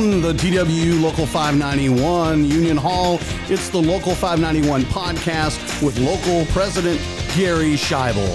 From 0.00 0.22
the 0.22 0.32
TWU 0.32 0.98
Local 0.98 1.26
591 1.26 2.46
Union 2.46 2.78
Hall, 2.78 3.18
it's 3.50 3.68
the 3.68 3.82
Local 3.82 4.14
591 4.14 4.84
podcast 4.84 5.82
with 5.82 5.98
local 5.98 6.50
president 6.54 6.98
Gary 7.36 7.74
Schaible. 7.74 8.34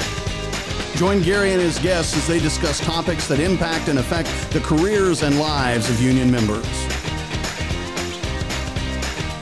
Join 0.95 1.23
Gary 1.23 1.53
and 1.53 1.59
his 1.59 1.79
guests 1.79 2.15
as 2.15 2.27
they 2.27 2.39
discuss 2.39 2.79
topics 2.81 3.27
that 3.29 3.39
impact 3.39 3.87
and 3.87 3.97
affect 3.97 4.29
the 4.51 4.59
careers 4.59 5.23
and 5.23 5.39
lives 5.39 5.89
of 5.89 5.99
union 5.99 6.29
members. 6.29 6.67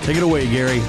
Take 0.05 0.15
it 0.15 0.23
away, 0.23 0.47
Gary. 0.49 0.81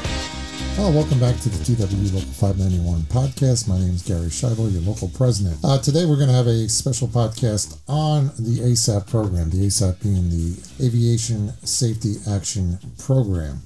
Well, 0.77 0.93
welcome 0.93 1.21
back 1.21 1.39
to 1.41 1.49
the 1.49 1.59
TWU 1.65 2.13
Local 2.13 2.29
591 2.33 3.03
podcast. 3.03 3.69
My 3.69 3.79
name 3.79 3.95
is 3.95 4.03
Gary 4.03 4.27
Schaible, 4.27 4.73
your 4.73 4.83
local 4.83 5.09
president. 5.09 5.57
Uh, 5.65 5.79
today 5.79 6.05
we're 6.05 6.17
going 6.17 6.29
to 6.29 6.35
have 6.35 6.49
a 6.49 6.69
special 6.69 7.07
podcast 7.07 7.79
on 7.89 8.27
the 8.39 8.59
ASAP 8.61 9.09
program, 9.09 9.51
the 9.51 9.67
ASAP 9.67 10.03
being 10.03 10.29
the 10.31 10.59
Aviation 10.85 11.51
Safety 11.65 12.17
Action 12.29 12.79
Program. 12.99 13.61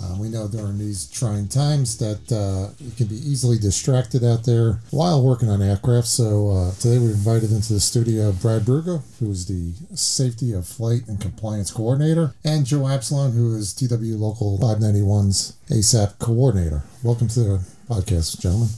Uh, 0.00 0.14
we 0.18 0.28
know 0.28 0.46
during 0.46 0.78
these 0.78 1.10
trying 1.10 1.48
times 1.48 1.98
that 1.98 2.30
uh, 2.32 2.72
you 2.78 2.92
can 2.92 3.06
be 3.06 3.16
easily 3.16 3.58
distracted 3.58 4.22
out 4.22 4.44
there 4.44 4.80
while 4.90 5.22
working 5.24 5.48
on 5.48 5.60
aircraft. 5.60 6.06
So 6.06 6.50
uh, 6.50 6.72
today 6.72 6.98
we 6.98 7.06
invited 7.06 7.50
into 7.50 7.72
the 7.72 7.80
studio 7.80 8.30
Brad 8.32 8.62
Brugger, 8.62 9.02
who 9.18 9.30
is 9.30 9.46
the 9.46 9.72
Safety 9.96 10.52
of 10.52 10.66
Flight 10.66 11.02
and 11.08 11.20
Compliance 11.20 11.70
Coordinator, 11.72 12.34
and 12.44 12.64
Joe 12.64 12.86
Absalon, 12.86 13.32
who 13.32 13.56
is 13.56 13.74
TW 13.74 14.16
Local 14.16 14.58
591's 14.58 15.56
ASAP 15.68 16.18
Coordinator. 16.18 16.82
Welcome 17.02 17.28
to 17.28 17.40
the 17.40 17.66
podcast, 17.88 18.40
gentlemen. 18.40 18.68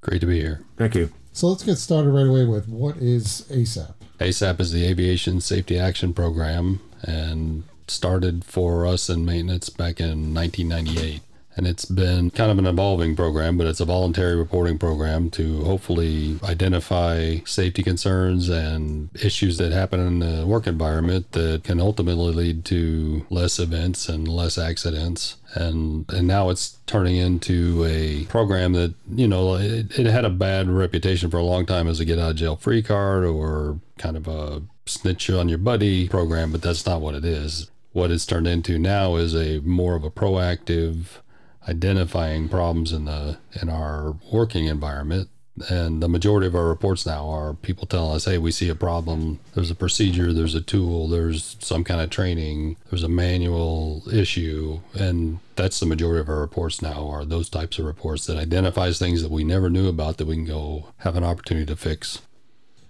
Great 0.00 0.20
to 0.20 0.26
be 0.26 0.40
here. 0.40 0.62
Thank 0.76 0.94
you. 0.94 1.10
So 1.32 1.48
let's 1.48 1.64
get 1.64 1.76
started 1.76 2.10
right 2.10 2.26
away 2.26 2.46
with 2.46 2.68
what 2.68 2.96
is 2.96 3.44
ASAP? 3.50 3.94
ASAP 4.18 4.60
is 4.60 4.72
the 4.72 4.86
Aviation 4.86 5.40
Safety 5.40 5.78
Action 5.78 6.14
Program, 6.14 6.80
and 7.02 7.64
started 7.90 8.44
for 8.44 8.86
us 8.86 9.08
in 9.08 9.24
maintenance 9.24 9.68
back 9.68 10.00
in 10.00 10.34
1998. 10.34 11.20
And 11.56 11.66
it's 11.66 11.84
been 11.84 12.30
kind 12.30 12.50
of 12.50 12.58
an 12.58 12.66
evolving 12.66 13.14
program, 13.14 13.56
but 13.56 13.66
it's 13.66 13.80
a 13.80 13.84
voluntary 13.84 14.34
reporting 14.34 14.78
program 14.78 15.30
to 15.30 15.62
hopefully 15.62 16.38
identify 16.42 17.38
safety 17.44 17.82
concerns 17.82 18.48
and 18.48 19.08
issues 19.22 19.58
that 19.58 19.70
happen 19.70 20.00
in 20.00 20.18
the 20.18 20.46
work 20.46 20.66
environment 20.66 21.30
that 21.32 21.62
can 21.62 21.80
ultimately 21.80 22.32
lead 22.32 22.64
to 22.66 23.24
less 23.30 23.60
events 23.60 24.08
and 24.08 24.26
less 24.26 24.58
accidents. 24.58 25.36
And 25.54 26.10
and 26.10 26.26
now 26.26 26.50
it's 26.50 26.78
turning 26.86 27.16
into 27.16 27.84
a 27.84 28.24
program 28.24 28.72
that 28.72 28.94
you 29.08 29.28
know 29.28 29.54
it, 29.54 29.96
it 29.96 30.06
had 30.06 30.24
a 30.24 30.30
bad 30.30 30.68
reputation 30.68 31.30
for 31.30 31.36
a 31.36 31.44
long 31.44 31.66
time 31.66 31.86
as 31.86 32.00
a 32.00 32.04
get 32.04 32.18
out 32.18 32.32
of 32.32 32.36
jail 32.36 32.56
free 32.56 32.82
card 32.82 33.24
or 33.24 33.78
kind 33.96 34.16
of 34.16 34.26
a 34.26 34.62
snitch 34.86 35.30
on 35.30 35.48
your 35.48 35.58
buddy 35.58 36.08
program, 36.08 36.50
but 36.50 36.62
that's 36.62 36.84
not 36.84 37.00
what 37.00 37.14
it 37.14 37.24
is 37.24 37.70
what 37.94 38.10
it's 38.10 38.26
turned 38.26 38.48
into 38.48 38.78
now 38.78 39.14
is 39.14 39.34
a 39.34 39.60
more 39.60 39.94
of 39.94 40.04
a 40.04 40.10
proactive 40.10 41.20
identifying 41.66 42.48
problems 42.48 42.92
in 42.92 43.06
the 43.06 43.38
in 43.62 43.70
our 43.70 44.16
working 44.30 44.66
environment. 44.66 45.30
And 45.68 46.02
the 46.02 46.08
majority 46.08 46.48
of 46.48 46.56
our 46.56 46.66
reports 46.66 47.06
now 47.06 47.28
are 47.28 47.54
people 47.54 47.86
telling 47.86 48.16
us 48.16 48.24
hey 48.24 48.36
we 48.36 48.50
see 48.50 48.68
a 48.68 48.74
problem. 48.74 49.38
There's 49.54 49.70
a 49.70 49.76
procedure. 49.76 50.32
There's 50.32 50.56
a 50.56 50.60
tool. 50.60 51.06
There's 51.06 51.56
some 51.60 51.84
kind 51.84 52.00
of 52.00 52.10
training. 52.10 52.76
There's 52.90 53.04
a 53.04 53.08
manual 53.08 54.02
issue. 54.12 54.80
And 54.94 55.38
that's 55.54 55.78
the 55.78 55.86
majority 55.86 56.20
of 56.20 56.28
our 56.28 56.40
reports 56.40 56.82
now 56.82 57.08
are 57.08 57.24
those 57.24 57.48
types 57.48 57.78
of 57.78 57.84
reports 57.84 58.26
that 58.26 58.36
identifies 58.36 58.98
things 58.98 59.22
that 59.22 59.30
we 59.30 59.44
never 59.44 59.70
knew 59.70 59.88
about 59.88 60.16
that 60.16 60.26
we 60.26 60.34
can 60.34 60.44
go 60.44 60.86
have 60.98 61.14
an 61.14 61.22
opportunity 61.22 61.66
to 61.66 61.76
fix 61.76 62.20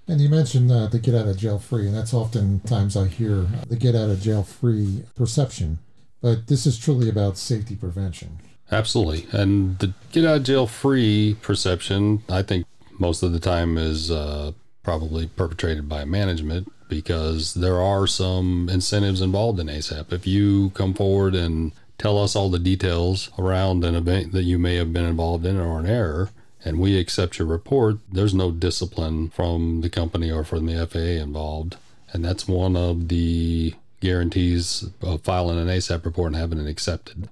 and 0.07 0.21
you 0.21 0.29
mentioned 0.29 0.71
uh, 0.71 0.87
the 0.87 0.99
get 0.99 1.15
out 1.15 1.29
of 1.29 1.37
jail 1.37 1.59
free, 1.59 1.87
and 1.87 1.95
that's 1.95 2.15
oftentimes 2.15 2.97
I 2.97 3.07
hear 3.07 3.47
the 3.69 3.77
get 3.77 3.95
out 3.95 4.11
of 4.11 4.21
jail 4.21 4.43
free 4.43 5.05
perception, 5.17 5.79
but 6.21 6.47
this 6.49 6.67
is 6.67 6.79
truly 6.79 7.09
about 7.09 7.39
safety 7.39 7.77
prevention. 7.77 8.39
Absolutely. 8.71 9.27
And 9.33 9.79
the 9.79 9.95
get 10.13 10.25
out 10.25 10.39
of 10.39 10.43
jail 10.45 10.67
free 10.67 11.37
perception, 11.43 12.23
I 12.29 12.43
think 12.43 12.67
most 12.99 13.23
of 13.23 13.33
the 13.33 13.41
time 13.41 13.77
is 13.77 14.11
uh, 14.11 14.53
probably 14.83 15.27
perpetrated 15.27 15.89
by 15.89 16.05
management 16.05 16.71
because 16.89 17.55
there 17.55 17.81
are 17.81 18.07
some 18.07 18.69
incentives 18.71 19.21
involved 19.21 19.59
in 19.59 19.67
ASAP. 19.67 20.13
If 20.13 20.27
you 20.27 20.71
come 20.71 20.95
forward 20.95 21.35
and 21.35 21.73
tell 21.99 22.19
us 22.19 22.37
all 22.37 22.51
the 22.51 22.59
details 22.59 23.31
around 23.39 23.85
an 23.85 23.95
event 23.95 24.33
that 24.33 24.43
you 24.43 24.59
may 24.59 24.77
have 24.77 24.93
been 24.93 25.05
involved 25.05 25.47
in 25.47 25.59
or 25.59 25.79
an 25.81 25.87
error, 25.87 26.31
and 26.65 26.79
we 26.79 26.99
accept 26.99 27.39
your 27.39 27.47
report, 27.47 27.99
there's 28.11 28.35
no 28.35 28.51
discipline 28.51 29.29
from 29.29 29.83
the 29.83 29.91
company 29.91 30.31
or 30.31 30.45
from 30.45 30.67
the 30.67 30.87
FAA 30.87 31.23
involved. 31.23 31.77
And 32.13 32.25
that's 32.25 32.49
one 32.49 32.77
of 32.77 33.09
the 33.09 33.75
guarantees 34.01 34.89
of 35.03 35.23
filing 35.23 35.59
an 35.59 35.69
ASAP 35.69 36.05
report 36.05 36.29
and 36.29 36.37
having 36.37 36.59
it 36.59 36.71
accepted. 36.71 37.29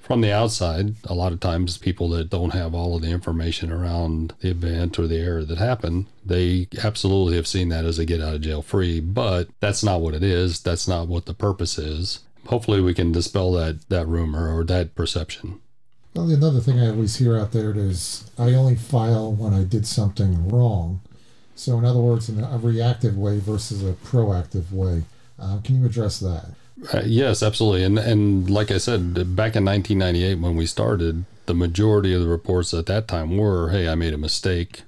From 0.00 0.20
the 0.20 0.32
outside, 0.32 0.96
a 1.04 1.14
lot 1.14 1.32
of 1.32 1.38
times 1.38 1.78
people 1.78 2.08
that 2.10 2.28
don't 2.28 2.52
have 2.52 2.74
all 2.74 2.96
of 2.96 3.02
the 3.02 3.10
information 3.10 3.70
around 3.70 4.34
the 4.40 4.50
event 4.50 4.98
or 4.98 5.06
the 5.06 5.18
error 5.18 5.44
that 5.44 5.58
happened, 5.58 6.06
they 6.26 6.66
absolutely 6.82 7.36
have 7.36 7.46
seen 7.46 7.68
that 7.68 7.84
as 7.84 8.00
a 8.00 8.04
get 8.04 8.20
out 8.20 8.34
of 8.34 8.40
jail 8.40 8.62
free, 8.62 8.98
but 8.98 9.48
that's 9.60 9.84
not 9.84 10.00
what 10.00 10.12
it 10.12 10.24
is. 10.24 10.60
That's 10.60 10.88
not 10.88 11.06
what 11.06 11.26
the 11.26 11.34
purpose 11.34 11.78
is. 11.78 12.18
Hopefully 12.46 12.80
we 12.80 12.94
can 12.94 13.12
dispel 13.12 13.52
that 13.52 13.88
that 13.88 14.08
rumor 14.08 14.54
or 14.54 14.64
that 14.64 14.96
perception. 14.96 15.61
Well, 16.14 16.28
another 16.30 16.60
thing 16.60 16.78
I 16.78 16.88
always 16.88 17.16
hear 17.16 17.38
out 17.38 17.52
there 17.52 17.72
is 17.76 18.30
I 18.38 18.52
only 18.52 18.76
file 18.76 19.32
when 19.32 19.54
I 19.54 19.64
did 19.64 19.86
something 19.86 20.48
wrong. 20.48 21.00
So, 21.54 21.78
in 21.78 21.84
other 21.84 22.00
words, 22.00 22.28
in 22.28 22.42
a 22.42 22.58
reactive 22.58 23.16
way 23.16 23.38
versus 23.38 23.82
a 23.86 23.92
proactive 23.92 24.72
way. 24.72 25.04
Uh, 25.38 25.58
can 25.64 25.80
you 25.80 25.86
address 25.86 26.18
that? 26.20 26.50
Uh, 26.92 27.02
yes, 27.04 27.42
absolutely. 27.42 27.84
And 27.84 27.98
and 27.98 28.50
like 28.50 28.70
I 28.70 28.78
said, 28.78 29.14
back 29.36 29.56
in 29.56 29.64
1998 29.64 30.38
when 30.38 30.56
we 30.56 30.66
started, 30.66 31.24
the 31.46 31.54
majority 31.54 32.12
of 32.12 32.22
the 32.22 32.28
reports 32.28 32.74
at 32.74 32.86
that 32.86 33.08
time 33.08 33.36
were, 33.36 33.70
"Hey, 33.70 33.88
I 33.88 33.94
made 33.94 34.14
a 34.14 34.18
mistake. 34.18 34.82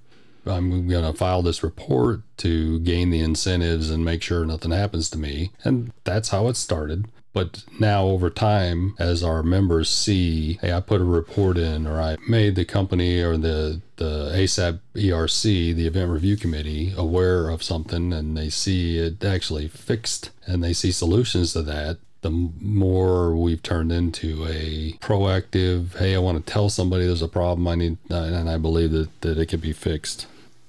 I'm 0.47 0.89
going 0.89 1.11
to 1.11 1.17
file 1.17 1.43
this 1.43 1.63
report 1.63 2.21
to 2.39 2.79
gain 2.81 3.11
the 3.11 3.21
incentives 3.21 3.91
and 3.91 4.05
make 4.05 4.23
sure 4.23 4.45
nothing 4.45 4.73
happens 4.73 5.09
to 5.11 5.19
me." 5.19 5.53
And 5.63 5.93
that's 6.05 6.31
how 6.31 6.49
it 6.49 6.57
started. 6.57 7.07
But 7.35 7.65
now 7.81 8.05
over 8.07 8.31
time, 8.31 8.95
as 8.99 9.25
our 9.25 9.43
members 9.43 9.91
see, 9.91 10.55
hey, 10.63 10.73
I 10.73 10.81
put 10.81 11.01
a 11.01 11.05
report 11.05 11.59
in 11.59 11.87
or 11.87 12.01
I 12.01 12.17
made 12.29 12.55
the 12.55 12.65
company 12.65 13.21
or 13.21 13.37
the, 13.37 13.83
the 13.97 14.31
ASAP 14.33 14.79
ERC, 14.95 15.75
the 15.75 15.87
event 15.89 16.11
review 16.13 16.37
committee, 16.37 16.95
aware 16.97 17.51
of 17.51 17.63
something 17.63 18.13
and 18.13 18.37
they 18.37 18.49
see 18.49 18.99
it 18.99 19.25
actually 19.25 19.67
fixed 19.67 20.31
and 20.47 20.63
they 20.63 20.73
see 20.73 20.93
solutions 20.93 21.53
to 21.55 21.63
that, 21.63 21.99
the 22.23 22.31
more 22.31 23.37
we've 23.37 23.63
turned 23.63 23.93
into 23.93 24.47
a 24.47 24.93
proactive, 25.01 25.99
hey, 25.99 26.15
I 26.15 26.19
want 26.19 26.45
to 26.45 26.53
tell 26.53 26.71
somebody 26.71 27.05
there's 27.05 27.21
a 27.21 27.29
problem 27.29 27.69
I 27.69 27.75
need, 27.75 27.99
and 28.09 28.49
I 28.49 28.57
believe 28.57 28.93
that, 28.93 29.21
that 29.21 29.39
it 29.39 29.51
can 29.51 29.61
be 29.61 29.75
fixed. 29.75 30.27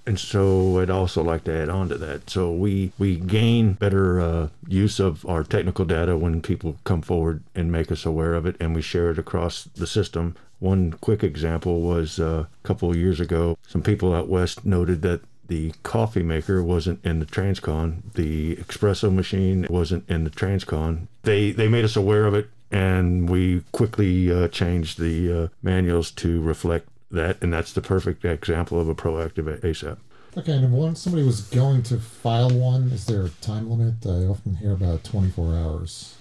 And 0.07 0.19
so 0.19 0.79
I'd 0.79 0.89
also 0.89 1.23
like 1.23 1.45
to 1.45 1.53
add 1.53 1.69
on 1.69 1.89
to 1.89 1.97
that. 1.97 2.29
So 2.29 2.51
we, 2.51 2.91
we 2.99 3.15
gain 3.17 3.73
better 3.73 4.19
uh, 4.19 4.49
use 4.67 4.99
of 4.99 5.25
our 5.25 5.43
technical 5.43 5.83
data 5.85 6.15
when 6.15 6.41
people 6.41 6.77
come 6.83 7.01
forward 7.01 7.41
and 7.55 7.71
make 7.71 7.91
us 7.91 8.05
aware 8.05 8.35
of 8.35 8.45
it, 8.45 8.55
and 8.59 8.75
we 8.75 8.81
share 8.81 9.09
it 9.09 9.17
across 9.17 9.63
the 9.63 9.87
system. 9.87 10.35
One 10.59 10.91
quick 10.93 11.23
example 11.23 11.81
was 11.81 12.19
uh, 12.19 12.45
a 12.63 12.67
couple 12.67 12.89
of 12.89 12.95
years 12.95 13.19
ago, 13.19 13.57
some 13.67 13.81
people 13.81 14.13
out 14.13 14.29
west 14.29 14.65
noted 14.65 15.01
that 15.01 15.21
the 15.47 15.73
coffee 15.83 16.23
maker 16.23 16.63
wasn't 16.63 17.03
in 17.05 17.19
the 17.19 17.25
Transcon, 17.25 18.13
the 18.13 18.55
espresso 18.57 19.13
machine 19.13 19.67
wasn't 19.69 20.09
in 20.09 20.23
the 20.23 20.29
Transcon. 20.29 21.07
They 21.23 21.51
they 21.51 21.67
made 21.67 21.85
us 21.85 21.95
aware 21.95 22.25
of 22.25 22.33
it, 22.33 22.49
and 22.71 23.29
we 23.29 23.61
quickly 23.71 24.31
uh, 24.31 24.47
changed 24.47 24.99
the 24.99 25.43
uh, 25.43 25.47
manuals 25.61 26.09
to 26.11 26.41
reflect 26.41 26.87
that, 27.11 27.37
and 27.41 27.53
that's 27.53 27.73
the 27.73 27.81
perfect 27.81 28.25
example 28.25 28.79
of 28.79 28.89
a 28.89 28.95
proactive 28.95 29.59
ASAP. 29.61 29.97
Okay, 30.37 30.51
and 30.51 30.73
once 30.73 31.01
somebody 31.01 31.23
was 31.23 31.41
going 31.41 31.81
to 31.83 31.97
file 31.97 32.49
one, 32.49 32.89
is 32.91 33.05
there 33.05 33.23
a 33.23 33.29
time 33.29 33.69
limit? 33.69 34.05
I 34.05 34.25
often 34.25 34.55
hear 34.55 34.73
about 34.73 35.05
24 35.05 35.55
hours. 35.55 36.15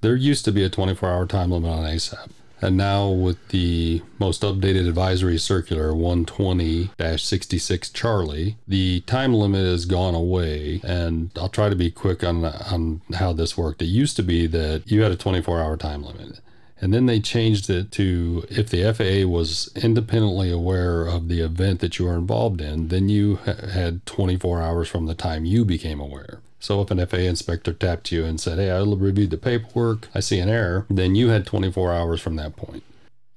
There 0.00 0.14
used 0.14 0.44
to 0.44 0.52
be 0.52 0.62
a 0.62 0.68
24 0.70 1.08
hour 1.08 1.26
time 1.26 1.50
limit 1.50 1.70
on 1.70 1.84
ASAP. 1.84 2.30
And 2.62 2.76
now, 2.76 3.08
with 3.08 3.48
the 3.48 4.00
most 4.18 4.42
updated 4.42 4.88
advisory 4.88 5.38
circular 5.38 5.94
120 5.94 6.90
66 7.18 7.90
Charlie, 7.90 8.56
the 8.66 9.00
time 9.02 9.34
limit 9.34 9.66
has 9.66 9.86
gone 9.86 10.14
away. 10.14 10.80
And 10.84 11.30
I'll 11.36 11.48
try 11.48 11.68
to 11.68 11.76
be 11.76 11.90
quick 11.90 12.22
on, 12.22 12.44
on 12.44 13.02
how 13.14 13.32
this 13.32 13.58
worked. 13.58 13.82
It 13.82 13.86
used 13.86 14.16
to 14.16 14.22
be 14.22 14.46
that 14.46 14.84
you 14.86 15.02
had 15.02 15.12
a 15.12 15.16
24 15.16 15.60
hour 15.60 15.76
time 15.76 16.04
limit. 16.04 16.40
And 16.80 16.92
then 16.92 17.06
they 17.06 17.20
changed 17.20 17.70
it 17.70 17.90
to 17.92 18.44
if 18.50 18.68
the 18.68 18.92
FAA 18.92 19.28
was 19.28 19.70
independently 19.74 20.50
aware 20.50 21.06
of 21.06 21.28
the 21.28 21.40
event 21.40 21.80
that 21.80 21.98
you 21.98 22.04
were 22.04 22.16
involved 22.16 22.60
in, 22.60 22.88
then 22.88 23.08
you 23.08 23.36
ha- 23.36 23.68
had 23.72 24.04
24 24.04 24.60
hours 24.60 24.88
from 24.88 25.06
the 25.06 25.14
time 25.14 25.44
you 25.44 25.64
became 25.64 26.00
aware. 26.00 26.40
So 26.60 26.82
if 26.82 26.90
an 26.90 27.04
FAA 27.06 27.18
inspector 27.18 27.72
tapped 27.72 28.12
you 28.12 28.24
and 28.24 28.40
said, 28.40 28.58
Hey, 28.58 28.70
I 28.70 28.80
reviewed 28.82 29.30
the 29.30 29.38
paperwork, 29.38 30.08
I 30.14 30.20
see 30.20 30.38
an 30.38 30.48
error, 30.48 30.86
then 30.90 31.14
you 31.14 31.28
had 31.28 31.46
24 31.46 31.92
hours 31.92 32.20
from 32.20 32.36
that 32.36 32.56
point 32.56 32.82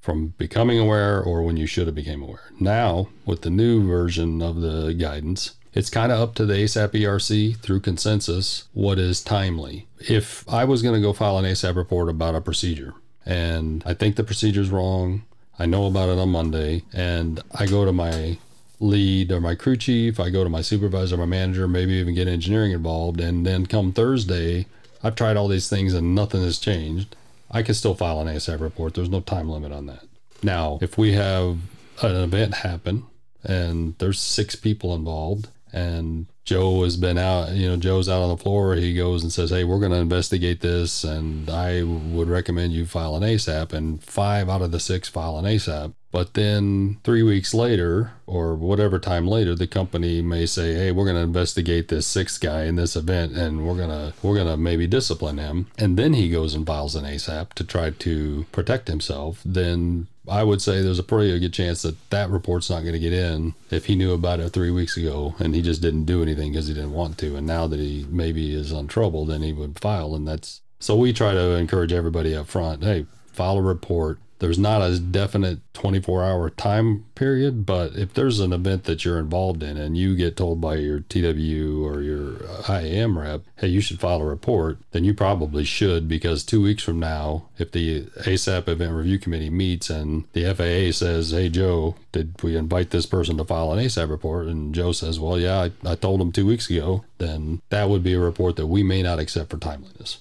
from 0.01 0.33
becoming 0.38 0.80
aware 0.80 1.21
or 1.21 1.44
when 1.44 1.57
you 1.57 1.68
should 1.68 1.85
have 1.85 1.95
became 1.95 2.24
aware. 2.24 2.51
Now, 2.59 3.09
with 3.25 3.42
the 3.42 3.50
new 3.50 3.85
version 3.85 4.42
of 4.42 4.62
the 4.62 4.94
guidance, 4.94 5.56
it's 5.74 5.89
kind 5.89 6.12
of 6.12 6.19
up 6.19 6.35
to 6.35 6.45
the 6.45 6.56
ASAP 6.56 6.94
ERC 6.94 7.57
through 7.57 7.81
consensus 7.81 8.68
what 8.74 8.97
is 8.97 9.21
timely. 9.21 9.88
If 10.00 10.47
I 10.50 10.63
was 10.65 10.81
going 10.81 10.95
to 10.95 11.01
go 11.01 11.13
file 11.13 11.38
an 11.38 11.45
ASAP 11.45 11.75
report 11.75 12.09
about 12.09 12.33
a 12.33 12.42
procedure 12.42 12.95
and 13.30 13.84
I 13.86 13.94
think 13.94 14.16
the 14.16 14.24
procedure's 14.24 14.72
wrong, 14.72 15.22
I 15.60 15.68
know 15.68 15.86
about 15.86 16.10
it 16.10 16.18
on 16.18 16.30
Monday, 16.30 16.81
and 16.92 17.40
I 17.54 17.68
go 17.68 17.86
to 17.86 17.92
my 17.94 18.40
lead 18.80 19.31
or 19.31 19.40
my 19.40 19.54
crew 19.54 19.78
chief, 19.78 20.20
I 20.20 20.31
go 20.31 20.44
to 20.44 20.50
my 20.50 20.62
supervisor, 20.62 21.16
my 21.16 21.26
manager, 21.26 21.68
maybe 21.68 21.94
even 21.94 22.16
get 22.16 22.28
engineering 22.28 22.72
involved, 22.72 23.22
and 23.22 23.46
then 23.46 23.68
come 23.68 23.94
Thursday, 23.94 24.66
I've 25.04 25.14
tried 25.14 25.38
all 25.38 25.48
these 25.48 25.70
things 25.70 25.94
and 25.94 26.16
nothing 26.16 26.42
has 26.42 26.58
changed. 26.58 27.16
I 27.52 27.62
can 27.62 27.76
still 27.76 27.94
file 27.94 28.20
an 28.20 28.28
ASAP 28.28 28.60
report. 28.60 28.96
There's 28.96 29.10
no 29.10 29.22
time 29.22 29.48
limit 29.48 29.72
on 29.72 29.86
that. 29.86 30.06
Now, 30.42 30.80
if 30.81 30.98
we 30.98 31.14
have 31.14 31.60
an 32.02 32.16
event 32.16 32.56
happen 32.56 33.04
and 33.44 33.96
there's 34.00 34.20
six 34.20 34.56
people 34.56 34.96
involved 34.96 35.50
and 35.74 36.27
Joe 36.50 36.83
has 36.83 36.98
been 36.98 37.19
out, 37.19 37.51
you 37.51 37.69
know, 37.69 37.77
Joe's 37.77 38.10
out 38.10 38.24
on 38.24 38.30
the 38.30 38.42
floor. 38.42 38.75
He 38.75 38.95
goes 38.95 39.21
and 39.21 39.31
says, 39.31 39.51
Hey, 39.51 39.63
we're 39.63 39.80
going 39.80 39.92
to 39.92 40.00
investigate 40.00 40.62
this. 40.62 41.04
And 41.04 41.48
I 41.48 41.83
would 41.83 42.27
recommend 42.27 42.74
you 42.74 42.88
file 42.88 43.16
an 43.16 43.21
ASAP. 43.21 43.71
And 43.71 44.04
five 44.04 44.50
out 44.50 44.63
of 44.63 44.71
the 44.71 44.80
six 44.80 45.07
file 45.07 45.38
an 45.38 45.45
ASAP. 45.45 45.94
But 46.12 46.33
then 46.33 46.98
three 47.04 47.21
weeks 47.21 47.54
later, 47.54 48.13
or 48.25 48.56
whatever 48.56 48.98
time 48.98 49.27
later, 49.27 49.54
the 49.54 49.68
company 49.68 50.24
may 50.24 50.48
say, 50.48 50.74
"Hey, 50.74 50.92
we're 50.92 51.04
going 51.04 51.18
to 51.18 51.21
investigate 51.21 51.88
this 51.88 52.07
sixth 52.07 52.42
guy 52.42 52.63
in 52.63 52.77
this 52.77 52.95
event, 52.95 53.33
and 53.33 53.63
we're 53.63 53.77
gonna 53.77 54.13
we're 54.24 54.36
gonna 54.36 54.57
maybe 54.57 54.88
discipline 54.88 55.38
him." 55.38 55.68
And 55.77 55.98
then 55.98 56.13
he 56.13 56.31
goes 56.31 56.56
and 56.56 56.66
files 56.66 56.95
an 56.95 57.06
ASAP 57.06 57.54
to 57.54 57.63
try 57.63 57.92
to 57.92 58.48
protect 58.51 58.88
himself. 58.88 59.39
Then 59.45 60.07
I 60.30 60.44
would 60.44 60.62
say 60.62 60.81
there's 60.81 61.00
a 61.00 61.04
pretty 61.04 61.38
good 61.40 61.54
chance 61.54 61.81
that 61.81 62.10
that 62.10 62.30
report's 62.30 62.70
not 62.70 62.81
going 62.81 62.94
to 62.94 63.00
get 63.00 63.14
in 63.14 63.54
if 63.72 63.86
he 63.86 63.96
knew 63.96 64.14
about 64.14 64.40
it 64.40 64.50
three 64.50 64.72
weeks 64.72 64.96
ago 64.98 65.36
and 65.40 65.56
he 65.56 65.62
just 65.62 65.81
didn't 65.81 66.06
do 66.06 66.22
anything 66.22 66.52
because 66.52 66.68
he 66.68 66.74
didn't 66.74 66.94
want 66.94 67.18
to. 67.20 67.36
And 67.36 67.48
now 67.48 67.68
that 67.68 67.80
he 67.80 68.06
maybe 68.10 68.54
is 68.54 68.72
on 68.72 68.88
trouble, 68.88 69.26
then 69.26 69.42
he 69.42 69.54
would 69.54 69.80
file. 69.80 70.16
And 70.16 70.28
that's 70.28 70.62
so 70.80 70.96
we 70.96 71.12
try 71.12 71.34
to 71.34 71.52
encourage 71.56 71.92
everybody 71.92 72.36
up 72.36 72.48
front 72.48 72.84
hey, 72.84 73.06
file 73.28 73.58
a 73.58 73.62
report 73.62 74.20
there's 74.39 74.57
not 74.57 74.81
a 74.81 75.00
definite 75.00 75.59
24 75.74 76.24
hour 76.24 76.50
time 76.50 77.06
period, 77.15 77.65
but 77.65 77.95
if 77.95 78.13
there's 78.13 78.39
an 78.39 78.53
event 78.53 78.86
that 78.86 79.06
you're 79.06 79.19
involved 79.19 79.62
in 79.62 79.77
and 79.77 79.97
you 79.97 80.15
get 80.15 80.38
told 80.38 80.59
by 80.59 80.75
your 80.75 81.01
TW 81.01 81.86
or 81.86 82.01
your 82.01 82.38
IAM 82.68 83.19
rep, 83.19 83.41
hey, 83.57 83.68
you 83.68 83.81
should 83.81 84.00
file 84.00 84.21
a 84.21 84.25
report, 84.25 84.77
then 84.91 85.03
you 85.03 85.13
probably 85.13 85.63
should 85.63 86.07
because 86.07 86.44
two 86.44 86.62
weeks 86.62 86.83
from 86.83 87.00
now, 87.00 87.45
if 87.57 87.71
the 87.71 88.03
ASAP 88.21 88.68
Event 88.68 88.94
Review 88.94 89.19
Committee 89.19 89.50
meets 89.50 89.89
and 89.89 90.25
the 90.33 90.53
FAA 90.53 90.97
says, 90.97 91.31
hey, 91.31 91.50
Joe, 91.50 91.95
did 92.12 92.42
we 92.42 92.56
invite 92.56 92.92
this 92.92 93.06
person 93.06 93.38
to 93.38 93.45
file 93.45 93.74
an 93.74 93.80
ASAP 93.80 94.09
report? 94.09 94.47
And 94.47 94.74
Joe 94.74 94.94
says, 94.94 95.19
well, 95.19 95.38
yeah, 95.38 95.69
I, 95.85 95.92
I 95.92 95.95
told 95.95 96.21
him 96.21 96.31
two 96.31 96.45
weeks 96.45 96.69
ago, 96.69 97.03
then 97.18 97.62
that 97.69 97.89
would 97.89 98.03
be 98.03 98.13
a 98.13 98.19
report 98.19 98.56
that 98.56 98.68
we 98.68 98.83
may 98.83 99.03
not 99.03 99.19
accept 99.19 99.50
for 99.50 99.57
timeliness. 99.57 100.19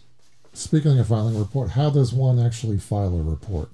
Speaking 0.53 0.99
of 0.99 1.06
filing 1.06 1.37
a 1.37 1.38
report, 1.38 1.71
how 1.71 1.88
does 1.88 2.12
one 2.12 2.44
actually 2.44 2.79
file 2.79 3.17
a 3.17 3.23
report? 3.23 3.71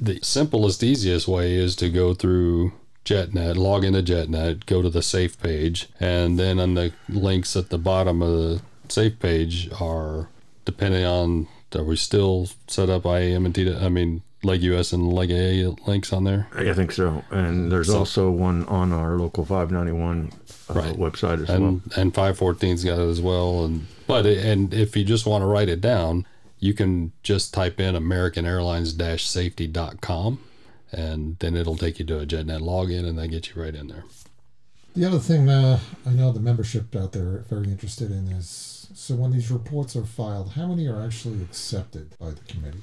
The 0.00 0.18
simplest, 0.22 0.82
easiest 0.82 1.26
way 1.26 1.54
is 1.54 1.76
to 1.76 1.88
go 1.88 2.14
through 2.14 2.72
JetNet, 3.04 3.56
log 3.56 3.84
into 3.84 4.02
JetNet, 4.02 4.66
go 4.66 4.82
to 4.82 4.90
the 4.90 5.02
safe 5.02 5.40
page, 5.40 5.88
and 6.00 6.38
then 6.38 6.58
on 6.58 6.74
the 6.74 6.92
links 7.08 7.56
at 7.56 7.70
the 7.70 7.78
bottom 7.78 8.20
of 8.20 8.32
the 8.32 8.62
safe 8.88 9.18
page 9.18 9.70
are 9.80 10.28
depending 10.64 11.04
on 11.04 11.48
are 11.74 11.84
we 11.84 11.96
still 11.96 12.48
set 12.68 12.88
up 12.88 13.04
IAM 13.04 13.44
and 13.44 13.54
T 13.54 13.74
I 13.74 13.88
mean 13.90 14.22
Leg 14.42 14.62
US 14.62 14.92
and 14.92 15.12
Leg 15.12 15.30
A 15.30 15.66
links 15.86 16.12
on 16.12 16.24
there? 16.24 16.48
I 16.54 16.72
think 16.72 16.92
so. 16.92 17.22
And 17.30 17.70
there's 17.70 17.88
so, 17.88 17.98
also 17.98 18.30
one 18.30 18.64
on 18.66 18.92
our 18.92 19.18
local 19.18 19.44
591 19.44 20.32
uh, 20.70 20.74
right. 20.74 20.96
website 20.96 21.42
as 21.42 21.50
and, 21.50 21.62
well. 21.62 21.80
And 21.96 22.14
514's 22.14 22.84
got 22.84 22.98
it 22.98 23.08
as 23.08 23.20
well. 23.20 23.64
And 23.64 23.86
but 24.06 24.26
and 24.26 24.72
if 24.72 24.96
you 24.96 25.04
just 25.04 25.26
want 25.26 25.42
to 25.42 25.46
write 25.46 25.68
it 25.68 25.80
down, 25.80 26.26
you 26.58 26.74
can 26.74 27.12
just 27.22 27.52
type 27.52 27.80
in 27.80 27.94
American 27.94 28.46
Airlines 28.46 28.96
safety.com 29.22 30.40
and 30.92 31.38
then 31.40 31.56
it'll 31.56 31.76
take 31.76 31.98
you 31.98 32.04
to 32.06 32.20
a 32.20 32.26
JetNet 32.26 32.60
login 32.60 33.06
and 33.06 33.18
that 33.18 33.28
get 33.28 33.54
you 33.54 33.62
right 33.62 33.74
in 33.74 33.88
there. 33.88 34.04
The 34.94 35.04
other 35.04 35.18
thing 35.18 35.48
uh, 35.48 35.78
I 36.06 36.10
know 36.10 36.32
the 36.32 36.40
membership 36.40 36.96
out 36.96 37.12
there 37.12 37.26
are 37.26 37.44
very 37.48 37.66
interested 37.66 38.10
in 38.10 38.28
is 38.28 38.88
so 38.94 39.14
when 39.14 39.32
these 39.32 39.50
reports 39.50 39.94
are 39.94 40.04
filed, 40.04 40.52
how 40.52 40.66
many 40.66 40.86
are 40.86 41.04
actually 41.04 41.42
accepted 41.42 42.16
by 42.18 42.30
the 42.30 42.40
committee? 42.48 42.80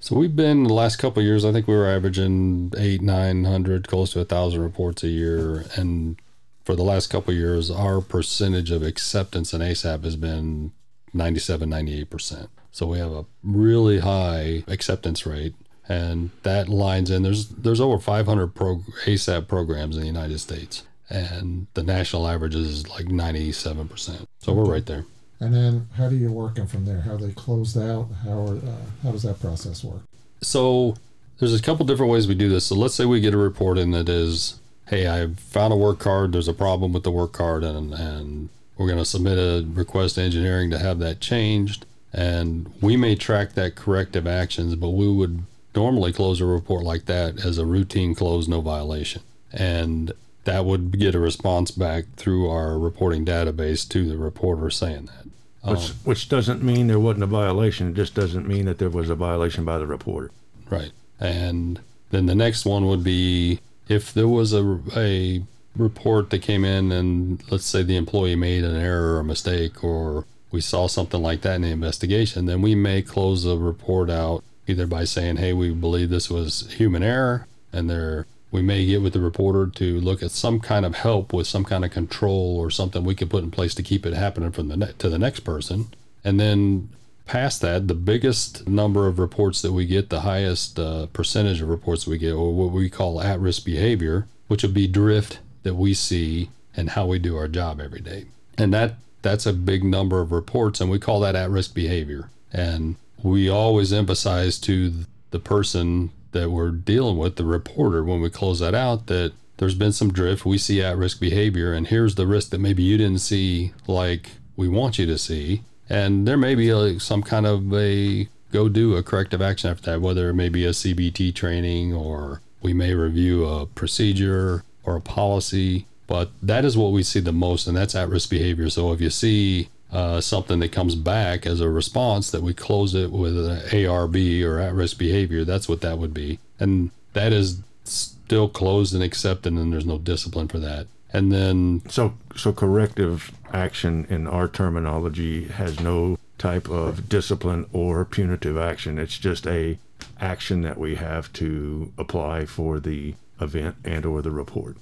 So 0.00 0.16
we've 0.16 0.34
been 0.34 0.64
the 0.64 0.74
last 0.74 0.96
couple 0.96 1.22
years. 1.22 1.44
I 1.44 1.52
think 1.52 1.66
we 1.66 1.74
were 1.74 1.88
averaging 1.88 2.72
eight, 2.76 3.02
nine 3.02 3.44
hundred, 3.44 3.88
close 3.88 4.12
to 4.12 4.20
a 4.20 4.24
thousand 4.24 4.62
reports 4.62 5.02
a 5.02 5.08
year, 5.08 5.64
and 5.76 6.20
for 6.64 6.76
the 6.76 6.84
last 6.84 7.08
couple 7.08 7.34
years, 7.34 7.70
our 7.70 8.00
percentage 8.00 8.70
of 8.70 8.82
acceptance 8.82 9.52
in 9.52 9.60
ASAP 9.60 10.04
has 10.04 10.16
been 10.16 10.72
97, 11.12 11.68
98 11.68 12.10
percent. 12.10 12.48
So 12.72 12.86
we 12.86 12.98
have 12.98 13.12
a 13.12 13.24
really 13.42 14.00
high 14.00 14.62
acceptance 14.68 15.26
rate, 15.26 15.54
and 15.88 16.30
that 16.42 16.68
lines 16.68 17.10
in. 17.10 17.22
There's 17.22 17.48
there's 17.48 17.80
over 17.80 17.98
500 17.98 18.54
pro, 18.54 18.82
ASAP 19.04 19.48
programs 19.48 19.96
in 19.96 20.02
the 20.02 20.06
United 20.06 20.38
States, 20.38 20.84
and 21.08 21.66
the 21.74 21.82
national 21.82 22.28
average 22.28 22.54
is 22.54 22.88
like 22.88 23.08
97 23.08 23.88
percent. 23.88 24.28
So 24.40 24.52
we're 24.52 24.70
right 24.70 24.86
there. 24.86 25.04
And 25.40 25.54
then, 25.54 25.88
how 25.96 26.08
do 26.08 26.16
you 26.16 26.32
work 26.32 26.56
them 26.56 26.66
from 26.66 26.84
there? 26.84 27.00
How 27.00 27.12
are 27.12 27.18
they 27.18 27.32
closed 27.32 27.78
out? 27.78 28.08
How 28.24 28.46
are, 28.46 28.56
uh, 28.56 28.84
how 29.04 29.12
does 29.12 29.22
that 29.22 29.40
process 29.40 29.84
work? 29.84 30.02
So 30.42 30.96
there's 31.38 31.54
a 31.54 31.62
couple 31.62 31.86
different 31.86 32.10
ways 32.10 32.26
we 32.26 32.34
do 32.34 32.48
this. 32.48 32.66
So 32.66 32.74
let's 32.74 32.94
say 32.94 33.04
we 33.04 33.20
get 33.20 33.34
a 33.34 33.38
report 33.38 33.78
in 33.78 33.92
that 33.92 34.08
is, 34.08 34.58
hey, 34.88 35.08
I 35.08 35.28
found 35.34 35.72
a 35.72 35.76
work 35.76 36.00
card. 36.00 36.32
There's 36.32 36.48
a 36.48 36.54
problem 36.54 36.92
with 36.92 37.04
the 37.04 37.12
work 37.12 37.32
card, 37.32 37.62
and 37.62 37.94
and 37.94 38.48
we're 38.76 38.86
going 38.86 38.98
to 38.98 39.04
submit 39.04 39.38
a 39.38 39.64
request 39.66 40.16
to 40.16 40.22
engineering 40.22 40.70
to 40.70 40.78
have 40.78 40.98
that 41.00 41.20
changed. 41.20 41.84
And 42.12 42.72
we 42.80 42.96
may 42.96 43.14
track 43.14 43.52
that 43.52 43.74
corrective 43.74 44.26
actions, 44.26 44.74
but 44.74 44.90
we 44.90 45.10
would 45.10 45.42
normally 45.74 46.12
close 46.12 46.40
a 46.40 46.46
report 46.46 46.84
like 46.84 47.04
that 47.04 47.44
as 47.44 47.58
a 47.58 47.66
routine 47.66 48.14
close, 48.14 48.48
no 48.48 48.60
violation. 48.60 49.22
And 49.52 50.12
that 50.44 50.64
would 50.64 50.98
get 50.98 51.14
a 51.14 51.20
response 51.20 51.70
back 51.70 52.04
through 52.16 52.48
our 52.48 52.78
reporting 52.78 53.24
database 53.24 53.88
to 53.90 54.08
the 54.08 54.16
reporter 54.16 54.70
saying 54.70 55.06
that. 55.06 55.70
Which, 55.70 55.90
um, 55.90 55.96
which 56.04 56.28
doesn't 56.28 56.62
mean 56.62 56.86
there 56.86 56.98
wasn't 56.98 57.24
a 57.24 57.26
violation. 57.26 57.90
It 57.90 57.94
just 57.94 58.14
doesn't 58.14 58.48
mean 58.48 58.64
that 58.66 58.78
there 58.78 58.88
was 58.88 59.10
a 59.10 59.14
violation 59.14 59.64
by 59.64 59.78
the 59.78 59.86
reporter. 59.86 60.30
Right. 60.70 60.92
And 61.20 61.80
then 62.10 62.26
the 62.26 62.34
next 62.34 62.64
one 62.64 62.86
would 62.86 63.04
be 63.04 63.60
if 63.88 64.12
there 64.14 64.28
was 64.28 64.52
a, 64.52 64.80
a 64.96 65.42
report 65.76 66.30
that 66.30 66.42
came 66.42 66.64
in 66.64 66.92
and 66.92 67.42
let's 67.50 67.66
say 67.66 67.82
the 67.82 67.96
employee 67.96 68.36
made 68.36 68.64
an 68.64 68.76
error 68.76 69.16
or 69.16 69.20
a 69.20 69.24
mistake 69.24 69.84
or 69.84 70.24
we 70.50 70.60
saw 70.60 70.86
something 70.86 71.22
like 71.22 71.42
that 71.42 71.56
in 71.56 71.62
the 71.62 71.68
investigation, 71.68 72.46
then 72.46 72.62
we 72.62 72.74
may 72.74 73.02
close 73.02 73.44
the 73.44 73.56
report 73.56 74.10
out 74.10 74.42
either 74.66 74.86
by 74.86 75.04
saying, 75.04 75.36
"Hey, 75.36 75.52
we 75.52 75.70
believe 75.70 76.10
this 76.10 76.30
was 76.30 76.72
human 76.72 77.02
error," 77.02 77.46
and 77.72 77.88
there 77.88 78.26
we 78.50 78.62
may 78.62 78.84
get 78.86 79.02
with 79.02 79.12
the 79.12 79.20
reporter 79.20 79.66
to 79.66 80.00
look 80.00 80.22
at 80.22 80.30
some 80.30 80.58
kind 80.58 80.86
of 80.86 80.94
help 80.94 81.32
with 81.32 81.46
some 81.46 81.64
kind 81.64 81.84
of 81.84 81.90
control 81.90 82.56
or 82.58 82.70
something 82.70 83.04
we 83.04 83.14
could 83.14 83.28
put 83.28 83.44
in 83.44 83.50
place 83.50 83.74
to 83.74 83.82
keep 83.82 84.06
it 84.06 84.14
happening 84.14 84.50
from 84.50 84.68
the 84.68 84.76
ne- 84.76 84.92
to 84.98 85.08
the 85.08 85.18
next 85.18 85.40
person, 85.40 85.86
and 86.24 86.40
then 86.40 86.88
past 87.26 87.60
that, 87.60 87.88
the 87.88 87.94
biggest 87.94 88.66
number 88.66 89.06
of 89.06 89.18
reports 89.18 89.60
that 89.60 89.72
we 89.72 89.84
get, 89.84 90.08
the 90.08 90.20
highest 90.20 90.78
uh, 90.78 91.04
percentage 91.12 91.60
of 91.60 91.68
reports 91.68 92.06
we 92.06 92.16
get, 92.16 92.32
or 92.32 92.54
what 92.54 92.70
we 92.70 92.88
call 92.88 93.20
at-risk 93.20 93.66
behavior, 93.66 94.26
which 94.46 94.62
would 94.62 94.72
be 94.72 94.86
drift 94.86 95.38
that 95.62 95.74
we 95.74 95.92
see 95.92 96.48
and 96.74 96.90
how 96.90 97.04
we 97.04 97.18
do 97.18 97.36
our 97.36 97.48
job 97.48 97.82
every 97.82 98.00
day, 98.00 98.24
and 98.56 98.72
that 98.72 98.94
that's 99.22 99.46
a 99.46 99.52
big 99.52 99.84
number 99.84 100.20
of 100.20 100.32
reports, 100.32 100.80
and 100.80 100.90
we 100.90 100.98
call 100.98 101.20
that 101.20 101.36
at 101.36 101.50
risk 101.50 101.74
behavior. 101.74 102.30
And 102.52 102.96
we 103.22 103.48
always 103.48 103.92
emphasize 103.92 104.58
to 104.60 104.92
the 105.30 105.40
person 105.40 106.10
that 106.32 106.50
we're 106.50 106.70
dealing 106.70 107.18
with, 107.18 107.36
the 107.36 107.44
reporter, 107.44 108.04
when 108.04 108.20
we 108.20 108.30
close 108.30 108.60
that 108.60 108.74
out, 108.74 109.06
that 109.06 109.32
there's 109.56 109.74
been 109.74 109.92
some 109.92 110.12
drift. 110.12 110.44
We 110.44 110.58
see 110.58 110.82
at 110.82 110.96
risk 110.96 111.20
behavior, 111.20 111.72
and 111.72 111.86
here's 111.86 112.14
the 112.14 112.26
risk 112.26 112.50
that 112.50 112.60
maybe 112.60 112.82
you 112.82 112.96
didn't 112.96 113.20
see 113.20 113.72
like 113.86 114.30
we 114.56 114.68
want 114.68 114.98
you 114.98 115.06
to 115.06 115.18
see. 115.18 115.62
And 115.88 116.28
there 116.28 116.36
may 116.36 116.54
be 116.54 116.68
a, 116.70 117.00
some 117.00 117.22
kind 117.22 117.46
of 117.46 117.72
a 117.72 118.28
go 118.52 118.68
do 118.68 118.96
a 118.96 119.02
corrective 119.02 119.42
action 119.42 119.70
after 119.70 119.90
that, 119.90 120.00
whether 120.00 120.30
it 120.30 120.34
may 120.34 120.48
be 120.48 120.64
a 120.64 120.70
CBT 120.70 121.34
training 121.34 121.92
or 121.92 122.40
we 122.62 122.72
may 122.72 122.94
review 122.94 123.44
a 123.44 123.66
procedure 123.66 124.64
or 124.84 124.96
a 124.96 125.00
policy 125.00 125.86
but 126.08 126.30
that 126.42 126.64
is 126.64 126.76
what 126.76 126.90
we 126.90 127.04
see 127.04 127.20
the 127.20 127.32
most, 127.32 127.68
and 127.68 127.76
that's 127.76 127.94
at 127.94 128.08
risk 128.08 128.30
behavior. 128.30 128.68
So 128.70 128.92
if 128.92 129.00
you 129.00 129.10
see 129.10 129.68
uh, 129.92 130.20
something 130.20 130.58
that 130.58 130.72
comes 130.72 130.94
back 130.94 131.46
as 131.46 131.60
a 131.60 131.68
response 131.68 132.30
that 132.30 132.42
we 132.42 132.54
close 132.54 132.94
it 132.94 133.12
with 133.12 133.36
an 133.36 133.60
ARB 133.68 134.42
or 134.42 134.58
at 134.58 134.74
risk 134.74 134.98
behavior, 134.98 135.44
that's 135.44 135.68
what 135.68 135.82
that 135.82 135.98
would 135.98 136.14
be. 136.14 136.40
And 136.58 136.90
that 137.12 137.32
is 137.32 137.60
still 137.84 138.48
closed 138.48 138.94
and 138.94 139.02
accepted, 139.02 139.52
and 139.52 139.72
there's 139.72 139.86
no 139.86 139.98
discipline 139.98 140.48
for 140.48 140.58
that. 140.58 140.86
And 141.12 141.30
then. 141.30 141.82
So, 141.88 142.14
so 142.34 142.52
corrective 142.52 143.30
action 143.52 144.06
in 144.08 144.26
our 144.26 144.48
terminology 144.48 145.44
has 145.44 145.78
no 145.78 146.18
type 146.38 146.70
of 146.70 147.08
discipline 147.08 147.66
or 147.72 148.04
punitive 148.06 148.56
action. 148.56 148.98
It's 148.98 149.18
just 149.18 149.46
a 149.46 149.78
action 150.20 150.62
that 150.62 150.78
we 150.78 150.94
have 150.94 151.32
to 151.34 151.92
apply 151.98 152.46
for 152.46 152.80
the 152.80 153.14
event 153.40 153.76
and 153.84 154.06
or 154.06 154.22
the 154.22 154.30
report. 154.30 154.76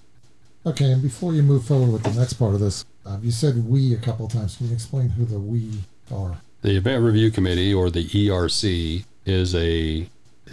Okay, 0.66 0.90
and 0.90 1.00
before 1.00 1.32
you 1.32 1.44
move 1.44 1.64
forward 1.64 1.92
with 1.92 2.02
the 2.02 2.18
next 2.18 2.32
part 2.34 2.52
of 2.52 2.58
this, 2.58 2.84
uh, 3.06 3.18
you 3.22 3.30
said 3.30 3.68
we 3.68 3.94
a 3.94 3.98
couple 3.98 4.26
times. 4.26 4.56
Can 4.56 4.66
you 4.66 4.74
explain 4.74 5.10
who 5.10 5.24
the 5.24 5.38
we 5.38 5.70
are? 6.12 6.38
The 6.62 6.76
Event 6.76 7.04
Review 7.04 7.30
Committee, 7.30 7.72
or 7.72 7.88
the 7.88 8.04
ERC, 8.04 9.04
is 9.24 9.54
a 9.54 10.08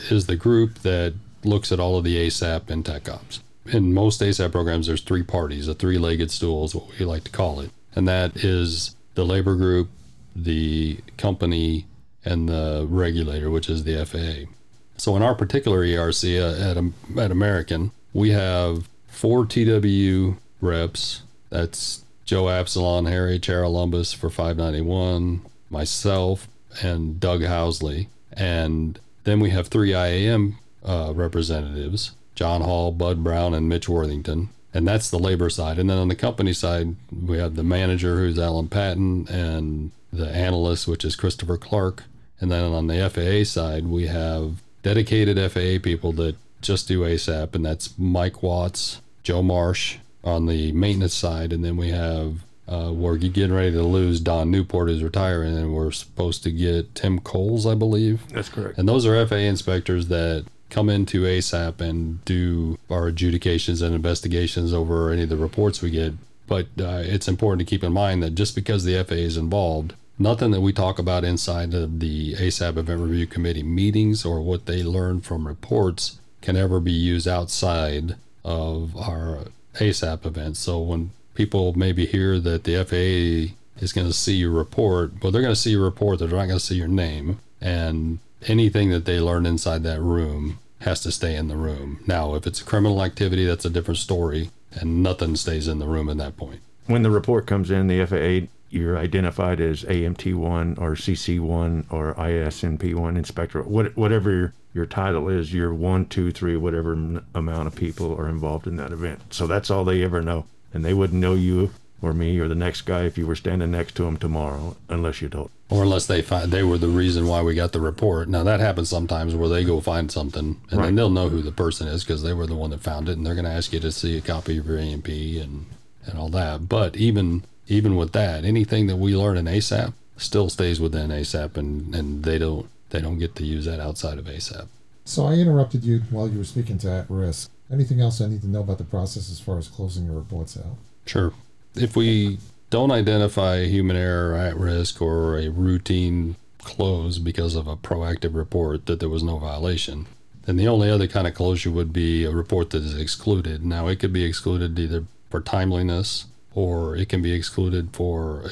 is 0.10 0.28
the 0.28 0.36
group 0.36 0.80
that 0.80 1.16
looks 1.44 1.72
at 1.72 1.80
all 1.80 1.98
of 1.98 2.04
the 2.04 2.16
ASAP 2.28 2.70
and 2.70 2.86
tech 2.86 3.10
ops. 3.10 3.42
In 3.66 3.94
most 3.94 4.22
ASAP 4.22 4.52
programs, 4.52 4.86
there's 4.86 5.02
three 5.02 5.24
parties. 5.24 5.68
A 5.68 5.74
three-legged 5.74 6.30
stool 6.30 6.66
is 6.66 6.76
what 6.76 7.00
we 7.00 7.06
like 7.06 7.24
to 7.24 7.32
call 7.32 7.60
it, 7.60 7.72
and 7.96 8.08
that 8.08 8.38
is 8.44 8.96
the 9.16 9.26
labor 9.26 9.56
group, 9.56 9.90
the 10.36 11.00
company, 11.18 11.88
and 12.24 12.48
the 12.48 12.86
regulator, 12.88 13.50
which 13.50 13.68
is 13.68 13.84
the 13.84 14.06
FAA. 14.06 14.52
So 14.98 15.16
in 15.16 15.24
our 15.24 15.34
particular 15.34 15.80
ERC 15.80 16.40
uh, 16.40 16.70
at, 16.70 17.18
at 17.18 17.32
American, 17.32 17.92
we 18.14 18.30
have 18.30 18.88
four 19.14 19.46
TW 19.46 20.38
reps. 20.60 21.22
That's 21.50 22.04
Joe 22.26 22.50
Absalon, 22.50 23.06
Harry 23.06 23.40
Charolumbus 23.40 24.14
for 24.14 24.30
591, 24.30 25.42
myself, 25.70 26.48
and 26.82 27.20
Doug 27.20 27.42
Housley. 27.42 28.08
And 28.32 29.00
then 29.24 29.40
we 29.40 29.52
have 29.52 29.68
three 29.68 29.94
IAM 29.94 30.58
uh, 30.84 31.14
representatives 31.16 32.12
John 32.36 32.62
Hall, 32.62 32.92
Bud 32.92 33.24
Brown, 33.24 33.54
and 33.54 33.70
Mitch 33.70 33.88
Worthington. 33.88 34.50
And 34.74 34.88
that's 34.88 35.12
the 35.12 35.20
labor 35.20 35.52
side. 35.52 35.78
And 35.78 35.88
then 35.88 36.00
on 36.00 36.08
the 36.08 36.16
company 36.16 36.52
side, 36.52 36.96
we 37.12 37.38
have 37.38 37.56
the 37.56 37.64
manager, 37.64 38.18
who's 38.18 38.40
Alan 38.40 38.68
Patton, 38.68 39.28
and 39.28 39.92
the 40.12 40.28
analyst, 40.30 40.88
which 40.88 41.06
is 41.06 41.16
Christopher 41.16 41.58
Clark. 41.58 42.04
And 42.40 42.52
then 42.52 42.64
on 42.64 42.88
the 42.88 43.08
FAA 43.08 43.48
side, 43.48 43.86
we 43.86 44.08
have 44.08 44.64
dedicated 44.82 45.38
FAA 45.52 45.78
people 45.82 46.12
that 46.14 46.36
just 46.64 46.88
do 46.88 47.02
ASAP, 47.02 47.56
and 47.56 47.66
that's 47.66 47.98
Mike 47.98 48.42
Watts, 48.42 49.02
Joe 49.22 49.44
Marsh 49.44 49.98
on 50.24 50.46
the 50.46 50.72
maintenance 50.72 51.14
side. 51.14 51.54
And 51.54 51.64
then 51.64 51.78
we 51.78 51.90
have 51.90 52.44
uh, 52.68 52.92
we're 52.94 53.18
getting 53.18 53.54
ready 53.54 53.72
to 53.72 53.84
lose 53.84 54.20
Don 54.20 54.50
Newport, 54.50 54.90
is 54.90 55.04
retiring, 55.04 55.56
and 55.56 55.74
we're 55.74 55.92
supposed 55.92 56.44
to 56.44 56.52
get 56.52 56.96
Tim 56.96 57.20
Coles, 57.20 57.66
I 57.66 57.76
believe. 57.76 58.28
That's 58.30 58.50
correct. 58.50 58.78
And 58.78 58.88
those 58.88 59.06
are 59.06 59.28
FAA 59.28 59.36
inspectors 59.36 60.08
that 60.08 60.46
come 60.70 60.90
into 60.90 61.24
ASAP 61.24 61.82
and 61.82 62.24
do 62.26 62.80
our 62.90 63.08
adjudications 63.08 63.82
and 63.82 63.94
investigations 63.94 64.74
over 64.74 65.12
any 65.12 65.24
of 65.24 65.30
the 65.30 65.38
reports 65.38 65.82
we 65.82 65.92
get. 65.92 66.14
But 66.48 66.68
uh, 66.80 67.04
it's 67.04 67.28
important 67.28 67.60
to 67.60 67.70
keep 67.70 67.84
in 67.84 67.94
mind 67.94 68.24
that 68.24 68.32
just 68.32 68.56
because 68.56 68.84
the 68.84 69.04
FAA 69.04 69.16
is 69.16 69.38
involved, 69.38 69.94
nothing 70.18 70.52
that 70.52 70.62
we 70.62 70.74
talk 70.74 71.00
about 71.00 71.24
inside 71.24 71.74
of 71.74 72.00
the 72.00 72.34
ASAP 72.36 72.78
Event 72.78 73.02
Review 73.02 73.28
Committee 73.28 73.64
meetings 73.64 74.26
or 74.26 74.42
what 74.42 74.66
they 74.66 74.84
learn 74.84 75.22
from 75.22 75.48
reports 75.48 76.20
can 76.44 76.56
ever 76.58 76.80
be 76.80 76.92
used 76.92 77.28
outside 77.28 78.16
of 78.44 78.96
our 78.98 79.40
ASAP 79.76 80.26
events. 80.26 80.60
So 80.60 80.80
when 80.80 81.12
people 81.34 81.74
maybe 81.74 82.06
hear 82.06 82.38
that 82.40 82.66
the 82.66 82.84
FAA 82.84 83.56
is 83.82 83.94
going 83.94 84.06
to 84.06 84.14
see 84.14 84.36
your 84.36 84.52
report, 84.52 85.14
well, 85.24 85.32
they're 85.32 85.42
going 85.42 85.56
to 85.56 85.60
see 85.60 85.72
your 85.72 85.86
report, 85.86 86.20
they're 86.20 86.28
not 86.28 86.46
going 86.46 86.50
to 86.50 86.60
see 86.60 86.76
your 86.76 86.88
name. 86.88 87.40
And 87.62 88.20
anything 88.46 88.90
that 88.92 89.06
they 89.06 89.20
learn 89.20 89.46
inside 89.46 89.84
that 89.84 90.02
room 90.02 90.60
has 90.82 91.00
to 91.02 91.12
stay 91.14 91.36
in 91.36 91.48
the 91.48 91.56
room. 91.56 92.04
Now, 92.06 92.36
if 92.36 92.46
it's 92.46 92.60
a 92.60 92.66
criminal 92.66 93.02
activity, 93.02 93.46
that's 93.46 93.64
a 93.64 93.70
different 93.70 94.00
story, 94.00 94.52
and 94.74 95.02
nothing 95.02 95.38
stays 95.38 95.70
in 95.70 95.80
the 95.80 95.88
room 95.88 96.10
at 96.10 96.18
that 96.18 96.36
point. 96.36 96.60
When 96.88 97.04
the 97.04 97.10
report 97.10 97.48
comes 97.48 97.72
in, 97.72 97.88
the 97.88 98.06
FAA, 98.06 98.48
you're 98.74 98.98
identified 98.98 99.60
as 99.62 99.84
AMT1 99.84 100.80
or 100.80 100.96
CC1 100.96 101.86
or 101.92 102.14
ISNP1 102.16 103.18
inspector, 103.18 103.62
what, 103.64 103.96
whatever 103.96 104.32
your, 104.32 104.54
your 104.74 104.86
title 104.86 105.30
is, 105.30 105.54
you're 105.54 105.74
one, 105.74 106.06
two, 106.06 106.32
three, 106.32 106.58
whatever 106.58 106.94
m- 106.94 107.26
amount 107.36 107.68
of 107.68 107.76
people 107.76 108.16
are 108.20 108.28
involved 108.30 108.68
in 108.68 108.76
that 108.78 108.92
event. 108.92 109.22
So 109.34 109.48
that's 109.48 109.70
all 109.70 109.84
they 109.86 110.04
ever 110.04 110.22
know. 110.22 110.46
And 110.74 110.84
they 110.84 110.94
wouldn't 110.94 111.20
know 111.22 111.34
you 111.34 111.72
or 112.02 112.14
me 112.14 112.38
or 112.40 112.48
the 112.50 112.56
next 112.56 112.82
guy 112.82 113.04
if 113.04 113.18
you 113.18 113.26
were 113.28 113.36
standing 113.36 113.72
next 113.72 113.96
to 113.96 114.06
him 114.06 114.18
tomorrow, 114.18 114.76
unless 114.90 115.22
you 115.22 115.30
told. 115.30 115.50
Or 115.70 115.84
unless 115.84 116.06
they 116.08 116.22
find 116.22 116.52
they 116.52 116.64
were 116.64 116.78
the 116.78 116.88
reason 116.90 117.28
why 117.28 117.42
we 117.42 117.56
got 117.56 117.72
the 117.72 117.80
report. 117.80 118.28
Now 118.28 118.44
that 118.44 118.60
happens 118.60 118.90
sometimes 118.90 119.36
where 119.36 119.48
they 119.50 119.64
go 119.64 119.80
find 119.80 120.12
something 120.12 120.60
and 120.70 120.80
Right. 120.80 120.86
then 120.88 120.96
they'll 120.96 121.10
know 121.10 121.30
who 121.30 121.42
the 121.42 121.52
person 121.52 121.88
is 121.88 122.04
because 122.04 122.22
they 122.24 122.34
were 122.34 122.46
the 122.48 122.56
one 122.56 122.72
that 122.72 122.82
found 122.82 123.08
it, 123.08 123.18
and 123.18 123.26
they're 123.26 123.36
going 123.36 123.46
to 123.46 123.52
ask 123.52 123.72
you 123.72 123.80
to 123.80 123.92
see 123.92 124.18
a 124.18 124.22
copy 124.22 124.58
of 124.58 124.66
your 124.68 124.78
AMP 124.78 125.08
and 125.08 125.66
and 126.06 126.18
all 126.20 126.28
that. 126.30 126.68
But 126.68 126.98
even 126.98 127.46
even 127.68 127.96
with 127.96 128.12
that, 128.14 128.44
anything 128.46 128.88
that 128.88 128.98
we 128.98 129.16
learn 129.16 129.38
in 129.38 129.46
ASAP 129.46 129.94
still 130.18 130.50
stays 130.50 130.80
within 130.80 131.10
ASAP, 131.10 131.58
and 131.58 131.94
and 131.96 132.24
they 132.24 132.38
don't 132.38 132.68
they 132.90 133.02
don't 133.02 133.20
get 133.20 133.36
to 133.36 133.46
use 133.46 133.66
that 133.66 133.80
outside 133.80 134.18
of 134.18 134.26
ASAP. 134.26 134.68
So 135.06 135.26
I 135.26 135.34
interrupted 135.34 135.84
you 135.84 136.02
while 136.10 136.30
you 136.30 136.38
were 136.38 136.44
speaking 136.44 136.78
to 136.80 136.92
at 136.92 137.10
risk. 137.10 137.50
Anything 137.72 138.00
else 138.00 138.22
I 138.22 138.28
need 138.28 138.42
to 138.42 138.48
know 138.48 138.62
about 138.62 138.78
the 138.78 138.84
process 138.84 139.30
as 139.30 139.40
far 139.40 139.58
as 139.58 139.68
closing 139.68 140.06
your 140.06 140.16
reports 140.16 140.58
out? 140.58 140.78
Sure. 141.06 141.34
If 141.76 141.96
we 141.96 142.38
don't 142.70 142.92
identify 142.92 143.66
human 143.66 143.98
error 143.98 144.36
at 144.36 144.56
risk 144.58 145.02
or 145.02 145.38
a 145.38 145.50
routine 145.50 146.36
close 146.60 147.18
because 147.18 147.56
of 147.56 147.68
a 147.68 147.76
proactive 147.76 148.36
report 148.36 148.86
that 148.86 149.00
there 149.00 149.10
was 149.10 149.24
no 149.24 149.38
violation, 149.38 150.06
then 150.46 150.56
the 150.56 150.68
only 150.68 150.90
other 150.90 151.08
kind 151.08 151.28
of 151.28 151.34
closure 151.34 151.72
would 151.72 151.92
be 151.92 152.24
a 152.24 152.32
report 152.32 152.70
that 152.70 152.84
is 152.84 152.98
excluded. 152.98 153.66
Now, 153.66 153.88
it 153.88 154.00
could 154.00 154.14
be 154.14 154.24
excluded 154.24 154.78
either 154.78 155.06
for 155.30 155.42
timeliness 155.42 156.26
or 156.56 156.96
it 156.96 157.10
can 157.10 157.22
be 157.22 157.34
excluded 157.34 157.90
for 157.94 158.44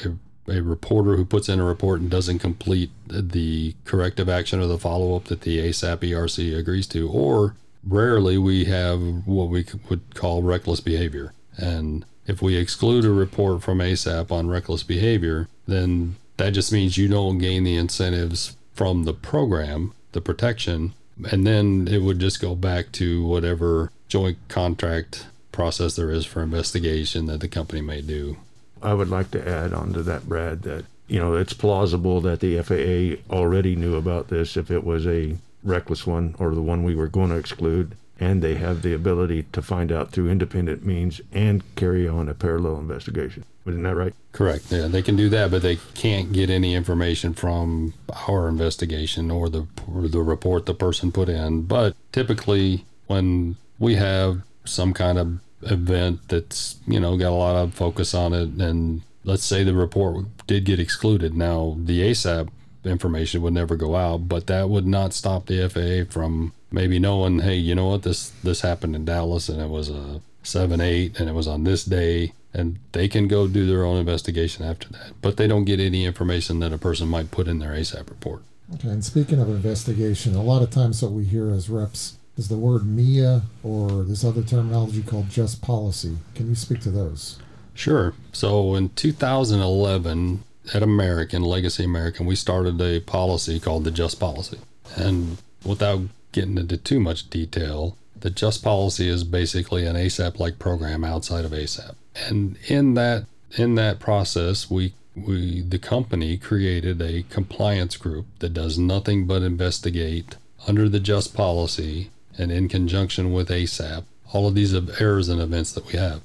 a, 0.48 0.52
a 0.52 0.62
reporter 0.62 1.16
who 1.16 1.24
puts 1.24 1.48
in 1.48 1.60
a 1.60 1.64
report 1.64 2.00
and 2.00 2.10
doesn't 2.10 2.38
complete 2.38 2.90
the 3.06 3.74
corrective 3.84 4.28
action 4.28 4.60
or 4.60 4.66
the 4.66 4.78
follow 4.78 5.16
up 5.16 5.24
that 5.24 5.42
the 5.42 5.58
ASAP 5.58 5.98
ERC 5.98 6.56
agrees 6.56 6.86
to, 6.88 7.08
or 7.08 7.54
rarely 7.84 8.38
we 8.38 8.64
have 8.64 9.00
what 9.26 9.48
we 9.48 9.64
would 9.88 10.14
call 10.14 10.42
reckless 10.42 10.80
behavior. 10.80 11.32
And 11.56 12.04
if 12.26 12.40
we 12.40 12.56
exclude 12.56 13.04
a 13.04 13.10
report 13.10 13.62
from 13.62 13.78
ASAP 13.78 14.30
on 14.30 14.48
reckless 14.48 14.82
behavior, 14.82 15.48
then 15.66 16.16
that 16.36 16.50
just 16.50 16.72
means 16.72 16.96
you 16.96 17.08
don't 17.08 17.38
gain 17.38 17.64
the 17.64 17.76
incentives 17.76 18.56
from 18.74 19.04
the 19.04 19.14
program, 19.14 19.92
the 20.12 20.20
protection, 20.20 20.94
and 21.30 21.46
then 21.46 21.86
it 21.90 22.02
would 22.02 22.18
just 22.18 22.40
go 22.40 22.54
back 22.54 22.90
to 22.92 23.24
whatever 23.24 23.90
joint 24.08 24.38
contract 24.48 25.26
process 25.52 25.96
there 25.96 26.10
is 26.10 26.26
for 26.26 26.42
investigation 26.42 27.26
that 27.26 27.40
the 27.40 27.48
company 27.48 27.80
may 27.80 28.00
do. 28.00 28.36
I 28.82 28.94
would 28.94 29.08
like 29.08 29.30
to 29.32 29.48
add 29.48 29.72
on 29.72 29.92
to 29.92 30.02
that, 30.02 30.28
Brad, 30.28 30.62
that 30.62 30.84
you 31.06 31.20
know 31.20 31.34
it's 31.34 31.52
plausible 31.52 32.20
that 32.22 32.40
the 32.40 32.60
FAA 32.62 33.22
already 33.32 33.76
knew 33.76 33.96
about 33.96 34.28
this 34.28 34.56
if 34.56 34.70
it 34.70 34.84
was 34.84 35.06
a 35.06 35.36
reckless 35.62 36.06
one 36.06 36.34
or 36.38 36.54
the 36.54 36.62
one 36.62 36.82
we 36.82 36.94
were 36.94 37.06
going 37.06 37.30
to 37.30 37.36
exclude, 37.36 37.96
and 38.18 38.42
they 38.42 38.54
have 38.56 38.82
the 38.82 38.92
ability 38.92 39.44
to 39.52 39.62
find 39.62 39.92
out 39.92 40.10
through 40.10 40.30
independent 40.30 40.84
means 40.84 41.20
and 41.32 41.62
carry 41.76 42.08
on 42.08 42.28
a 42.28 42.34
parallel 42.34 42.78
investigation. 42.78 43.44
Isn't 43.64 43.84
that 43.84 43.94
right? 43.94 44.12
Correct. 44.32 44.72
Yeah, 44.72 44.88
they 44.88 45.02
can 45.02 45.14
do 45.14 45.28
that, 45.28 45.52
but 45.52 45.62
they 45.62 45.76
can't 45.94 46.32
get 46.32 46.50
any 46.50 46.74
information 46.74 47.32
from 47.32 47.94
our 48.26 48.48
investigation 48.48 49.30
or 49.30 49.48
the 49.48 49.66
or 49.92 50.08
the 50.08 50.20
report 50.20 50.66
the 50.66 50.74
person 50.74 51.12
put 51.12 51.28
in. 51.28 51.62
But 51.62 51.94
typically, 52.10 52.84
when 53.06 53.56
we 53.78 53.94
have 53.94 54.42
some 54.64 54.92
kind 54.92 55.18
of 55.18 55.40
event 55.62 56.20
that's 56.28 56.76
you 56.86 56.98
know 56.98 57.16
got 57.16 57.30
a 57.30 57.34
lot 57.34 57.56
of 57.56 57.74
focus 57.74 58.14
on 58.14 58.32
it, 58.32 58.48
and 58.60 59.02
let's 59.24 59.44
say 59.44 59.64
the 59.64 59.74
report 59.74 60.24
did 60.46 60.64
get 60.64 60.80
excluded, 60.80 61.34
now 61.34 61.76
the 61.78 62.00
ASAP 62.00 62.48
information 62.84 63.42
would 63.42 63.54
never 63.54 63.76
go 63.76 63.94
out, 63.94 64.28
but 64.28 64.48
that 64.48 64.68
would 64.68 64.86
not 64.86 65.12
stop 65.12 65.46
the 65.46 65.68
FAA 65.68 66.12
from 66.12 66.52
maybe 66.72 66.98
knowing, 66.98 67.38
hey, 67.38 67.54
you 67.54 67.74
know 67.74 67.88
what, 67.88 68.02
this 68.02 68.30
this 68.42 68.62
happened 68.62 68.96
in 68.96 69.04
Dallas, 69.04 69.48
and 69.48 69.60
it 69.60 69.68
was 69.68 69.88
a 69.88 70.20
seven 70.42 70.80
eight, 70.80 71.18
and 71.20 71.28
it 71.28 71.34
was 71.34 71.46
on 71.46 71.64
this 71.64 71.84
day 71.84 72.32
and 72.54 72.78
they 72.92 73.08
can 73.08 73.28
go 73.28 73.48
do 73.48 73.66
their 73.66 73.84
own 73.84 73.96
investigation 73.96 74.64
after 74.64 74.88
that. 74.90 75.12
But 75.20 75.36
they 75.36 75.46
don't 75.46 75.64
get 75.64 75.80
any 75.80 76.04
information 76.04 76.60
that 76.60 76.72
a 76.72 76.78
person 76.78 77.08
might 77.08 77.30
put 77.30 77.48
in 77.48 77.58
their 77.58 77.70
ASAP 77.70 78.08
report. 78.08 78.42
Okay, 78.74 78.88
and 78.88 79.04
speaking 79.04 79.40
of 79.40 79.48
investigation, 79.48 80.34
a 80.34 80.42
lot 80.42 80.62
of 80.62 80.70
times 80.70 81.02
what 81.02 81.12
we 81.12 81.24
hear 81.24 81.50
as 81.50 81.68
reps 81.68 82.18
is 82.36 82.48
the 82.48 82.56
word 82.56 82.86
MIA 82.86 83.42
or 83.62 84.04
this 84.04 84.24
other 84.24 84.42
terminology 84.42 85.02
called 85.02 85.30
just 85.30 85.62
policy. 85.62 86.16
Can 86.34 86.48
you 86.48 86.54
speak 86.54 86.80
to 86.80 86.90
those? 86.90 87.38
Sure. 87.74 88.14
So 88.32 88.74
in 88.74 88.90
2011, 88.90 90.44
at 90.74 90.82
American, 90.82 91.42
Legacy 91.42 91.84
American, 91.84 92.26
we 92.26 92.36
started 92.36 92.80
a 92.80 93.00
policy 93.00 93.58
called 93.58 93.84
the 93.84 93.90
Just 93.90 94.20
Policy. 94.20 94.58
And 94.96 95.38
without 95.64 96.02
getting 96.32 96.58
into 96.58 96.76
too 96.76 97.00
much 97.00 97.30
detail, 97.30 97.96
the 98.20 98.30
Just 98.30 98.62
Policy 98.62 99.08
is 99.08 99.24
basically 99.24 99.86
an 99.86 99.96
ASAP 99.96 100.38
like 100.38 100.58
program 100.58 101.04
outside 101.04 101.44
of 101.44 101.52
ASAP. 101.52 101.94
And 102.28 102.56
in 102.68 102.94
that 102.94 103.26
in 103.56 103.74
that 103.74 103.98
process, 103.98 104.70
we 104.70 104.94
we 105.14 105.60
the 105.62 105.78
company 105.78 106.38
created 106.38 107.02
a 107.02 107.24
compliance 107.24 107.96
group 107.96 108.26
that 108.38 108.54
does 108.54 108.78
nothing 108.78 109.26
but 109.26 109.42
investigate 109.42 110.36
under 110.66 110.88
the 110.88 111.00
Just 111.00 111.34
Policy 111.34 112.10
and 112.38 112.50
in 112.50 112.68
conjunction 112.68 113.32
with 113.32 113.48
ASAP 113.48 114.04
all 114.32 114.48
of 114.48 114.54
these 114.54 114.74
errors 114.98 115.28
and 115.28 115.40
events 115.40 115.72
that 115.72 115.86
we 115.86 115.98
have. 115.98 116.22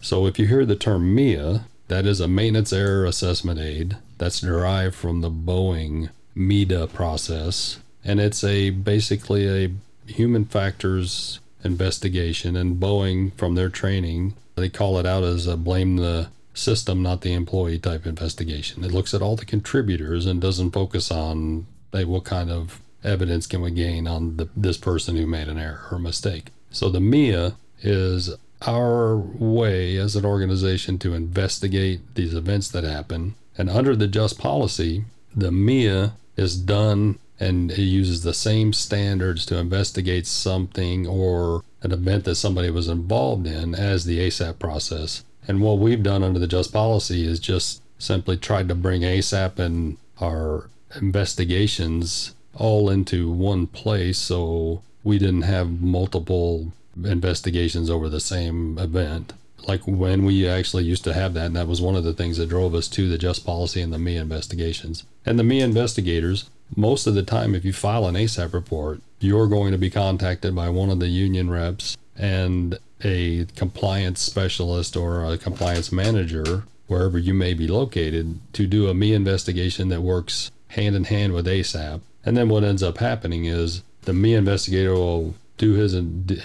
So 0.00 0.26
if 0.26 0.38
you 0.38 0.46
hear 0.46 0.64
the 0.64 0.76
term 0.76 1.14
MIA, 1.14 1.64
that 1.88 2.06
is 2.06 2.20
a 2.20 2.28
maintenance 2.28 2.72
error 2.72 3.04
assessment 3.04 3.58
aid 3.58 3.96
that's 4.18 4.40
derived 4.40 4.94
from 4.94 5.20
the 5.20 5.30
Boeing 5.30 6.10
MEDA 6.34 6.86
process 6.86 7.80
and 8.04 8.20
it's 8.20 8.42
a 8.44 8.70
basically 8.70 9.46
a 9.48 9.72
human 10.10 10.44
factors 10.44 11.40
investigation 11.62 12.56
and 12.56 12.80
Boeing 12.80 13.32
from 13.34 13.54
their 13.54 13.68
training 13.68 14.34
They 14.54 14.68
call 14.68 14.98
it 14.98 15.06
out 15.06 15.22
as 15.22 15.46
a 15.46 15.56
blame 15.56 15.96
the 15.96 16.28
system, 16.54 17.02
not 17.02 17.20
the 17.22 17.32
employee 17.32 17.78
type 17.78 18.06
investigation. 18.06 18.84
It 18.84 18.92
looks 18.92 19.14
at 19.14 19.22
all 19.22 19.36
the 19.36 19.44
contributors 19.44 20.26
and 20.26 20.40
doesn't 20.40 20.72
focus 20.72 21.10
on 21.10 21.66
hey, 21.92 22.04
what 22.04 22.24
kind 22.24 22.50
of 22.50 22.80
evidence 23.04 23.46
can 23.46 23.60
we 23.62 23.70
gain 23.70 24.06
on 24.06 24.36
the, 24.36 24.48
this 24.56 24.76
person 24.76 25.16
who 25.16 25.26
made 25.26 25.48
an 25.48 25.58
error 25.58 25.86
or 25.90 25.98
mistake. 25.98 26.50
So 26.70 26.88
the 26.88 27.00
MIA 27.00 27.54
is 27.82 28.34
our 28.66 29.16
way 29.16 29.96
as 29.96 30.16
an 30.16 30.24
organization 30.24 30.98
to 30.98 31.14
investigate 31.14 32.14
these 32.14 32.34
events 32.34 32.68
that 32.68 32.84
happen. 32.84 33.34
And 33.56 33.70
under 33.70 33.96
the 33.96 34.06
just 34.06 34.38
policy, 34.38 35.04
the 35.34 35.50
MIA 35.50 36.14
is 36.36 36.56
done 36.56 37.18
and 37.38 37.70
it 37.70 37.78
uses 37.78 38.22
the 38.22 38.34
same 38.34 38.72
standards 38.72 39.46
to 39.46 39.56
investigate 39.56 40.26
something 40.26 41.06
or 41.06 41.64
an 41.82 41.90
event 41.90 42.24
that 42.24 42.34
somebody 42.34 42.70
was 42.70 42.88
involved 42.88 43.46
in 43.46 43.74
as 43.74 44.04
the 44.04 44.18
ASAP 44.18 44.58
process. 44.58 45.24
And 45.48 45.62
what 45.62 45.78
we've 45.78 46.02
done 46.02 46.22
under 46.22 46.38
the 46.38 46.46
just 46.46 46.70
policy 46.70 47.26
is 47.26 47.40
just 47.40 47.82
simply 47.98 48.36
tried 48.36 48.68
to 48.68 48.74
bring 48.74 49.00
ASAP 49.02 49.58
and 49.58 49.96
our 50.20 50.68
investigations 51.00 52.34
all 52.54 52.90
into 52.90 53.30
one 53.30 53.66
place 53.66 54.18
so 54.18 54.82
we 55.02 55.18
didn't 55.18 55.42
have 55.42 55.80
multiple 55.80 56.72
investigations 57.04 57.88
over 57.88 58.08
the 58.08 58.20
same 58.20 58.78
event. 58.78 59.32
Like 59.66 59.86
when 59.86 60.24
we 60.24 60.48
actually 60.48 60.84
used 60.84 61.04
to 61.04 61.14
have 61.14 61.34
that, 61.34 61.46
and 61.46 61.56
that 61.56 61.68
was 61.68 61.82
one 61.82 61.96
of 61.96 62.04
the 62.04 62.12
things 62.12 62.38
that 62.38 62.48
drove 62.48 62.74
us 62.74 62.88
to 62.88 63.08
the 63.08 63.18
just 63.18 63.44
policy 63.44 63.80
and 63.80 63.92
the 63.92 63.98
MIA 63.98 64.22
investigations. 64.22 65.04
And 65.26 65.38
the 65.38 65.44
MIA 65.44 65.64
investigators, 65.64 66.48
most 66.76 67.06
of 67.06 67.14
the 67.14 67.22
time, 67.22 67.54
if 67.54 67.64
you 67.64 67.72
file 67.72 68.06
an 68.06 68.14
ASAP 68.14 68.52
report, 68.52 69.00
you're 69.20 69.48
going 69.48 69.72
to 69.72 69.78
be 69.78 69.90
contacted 69.90 70.54
by 70.54 70.70
one 70.70 70.90
of 70.90 70.98
the 70.98 71.08
union 71.08 71.50
reps 71.50 71.96
and 72.16 72.78
a 73.02 73.46
compliance 73.56 74.20
specialist 74.20 74.96
or 74.96 75.24
a 75.24 75.38
compliance 75.38 75.92
manager, 75.92 76.64
wherever 76.86 77.18
you 77.18 77.34
may 77.34 77.54
be 77.54 77.66
located, 77.66 78.38
to 78.54 78.66
do 78.66 78.88
a 78.88 78.94
MIA 78.94 79.16
investigation 79.16 79.88
that 79.88 80.02
works 80.02 80.50
hand 80.68 80.96
in 80.96 81.04
hand 81.04 81.32
with 81.32 81.46
ASAP. 81.46 82.00
And 82.24 82.36
then 82.36 82.48
what 82.48 82.64
ends 82.64 82.82
up 82.82 82.98
happening 82.98 83.44
is 83.46 83.82
the 84.02 84.12
me 84.12 84.34
investigator 84.34 84.94
will 84.94 85.34
do 85.58 85.74
his 85.74 85.92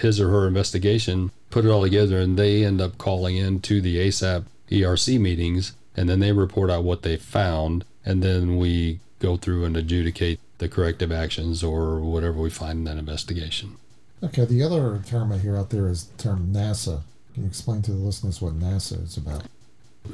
his 0.00 0.20
or 0.20 0.28
her 0.30 0.46
investigation, 0.46 1.32
put 1.50 1.64
it 1.64 1.70
all 1.70 1.82
together, 1.82 2.18
and 2.18 2.38
they 2.38 2.64
end 2.64 2.80
up 2.80 2.98
calling 2.98 3.36
in 3.36 3.60
to 3.60 3.80
the 3.80 3.96
ASAP 3.96 4.44
ERC 4.70 5.18
meetings, 5.18 5.72
and 5.96 6.08
then 6.08 6.20
they 6.20 6.32
report 6.32 6.70
out 6.70 6.84
what 6.84 7.02
they 7.02 7.16
found, 7.16 7.84
and 8.04 8.22
then 8.22 8.56
we 8.56 9.00
go 9.20 9.36
through 9.36 9.64
and 9.64 9.76
adjudicate 9.76 10.38
the 10.58 10.68
corrective 10.68 11.12
actions 11.12 11.62
or 11.62 12.00
whatever 12.00 12.40
we 12.40 12.50
find 12.50 12.78
in 12.78 12.84
that 12.84 12.98
investigation. 12.98 13.76
Okay, 14.22 14.44
the 14.44 14.62
other 14.62 15.02
term 15.06 15.32
I 15.32 15.38
hear 15.38 15.56
out 15.56 15.70
there 15.70 15.88
is 15.88 16.04
the 16.04 16.22
term 16.22 16.48
NASA. 16.52 17.02
Can 17.34 17.44
you 17.44 17.48
explain 17.48 17.82
to 17.82 17.92
the 17.92 17.98
listeners 17.98 18.40
what 18.40 18.58
NASA 18.58 19.02
is 19.02 19.16
about? 19.16 19.44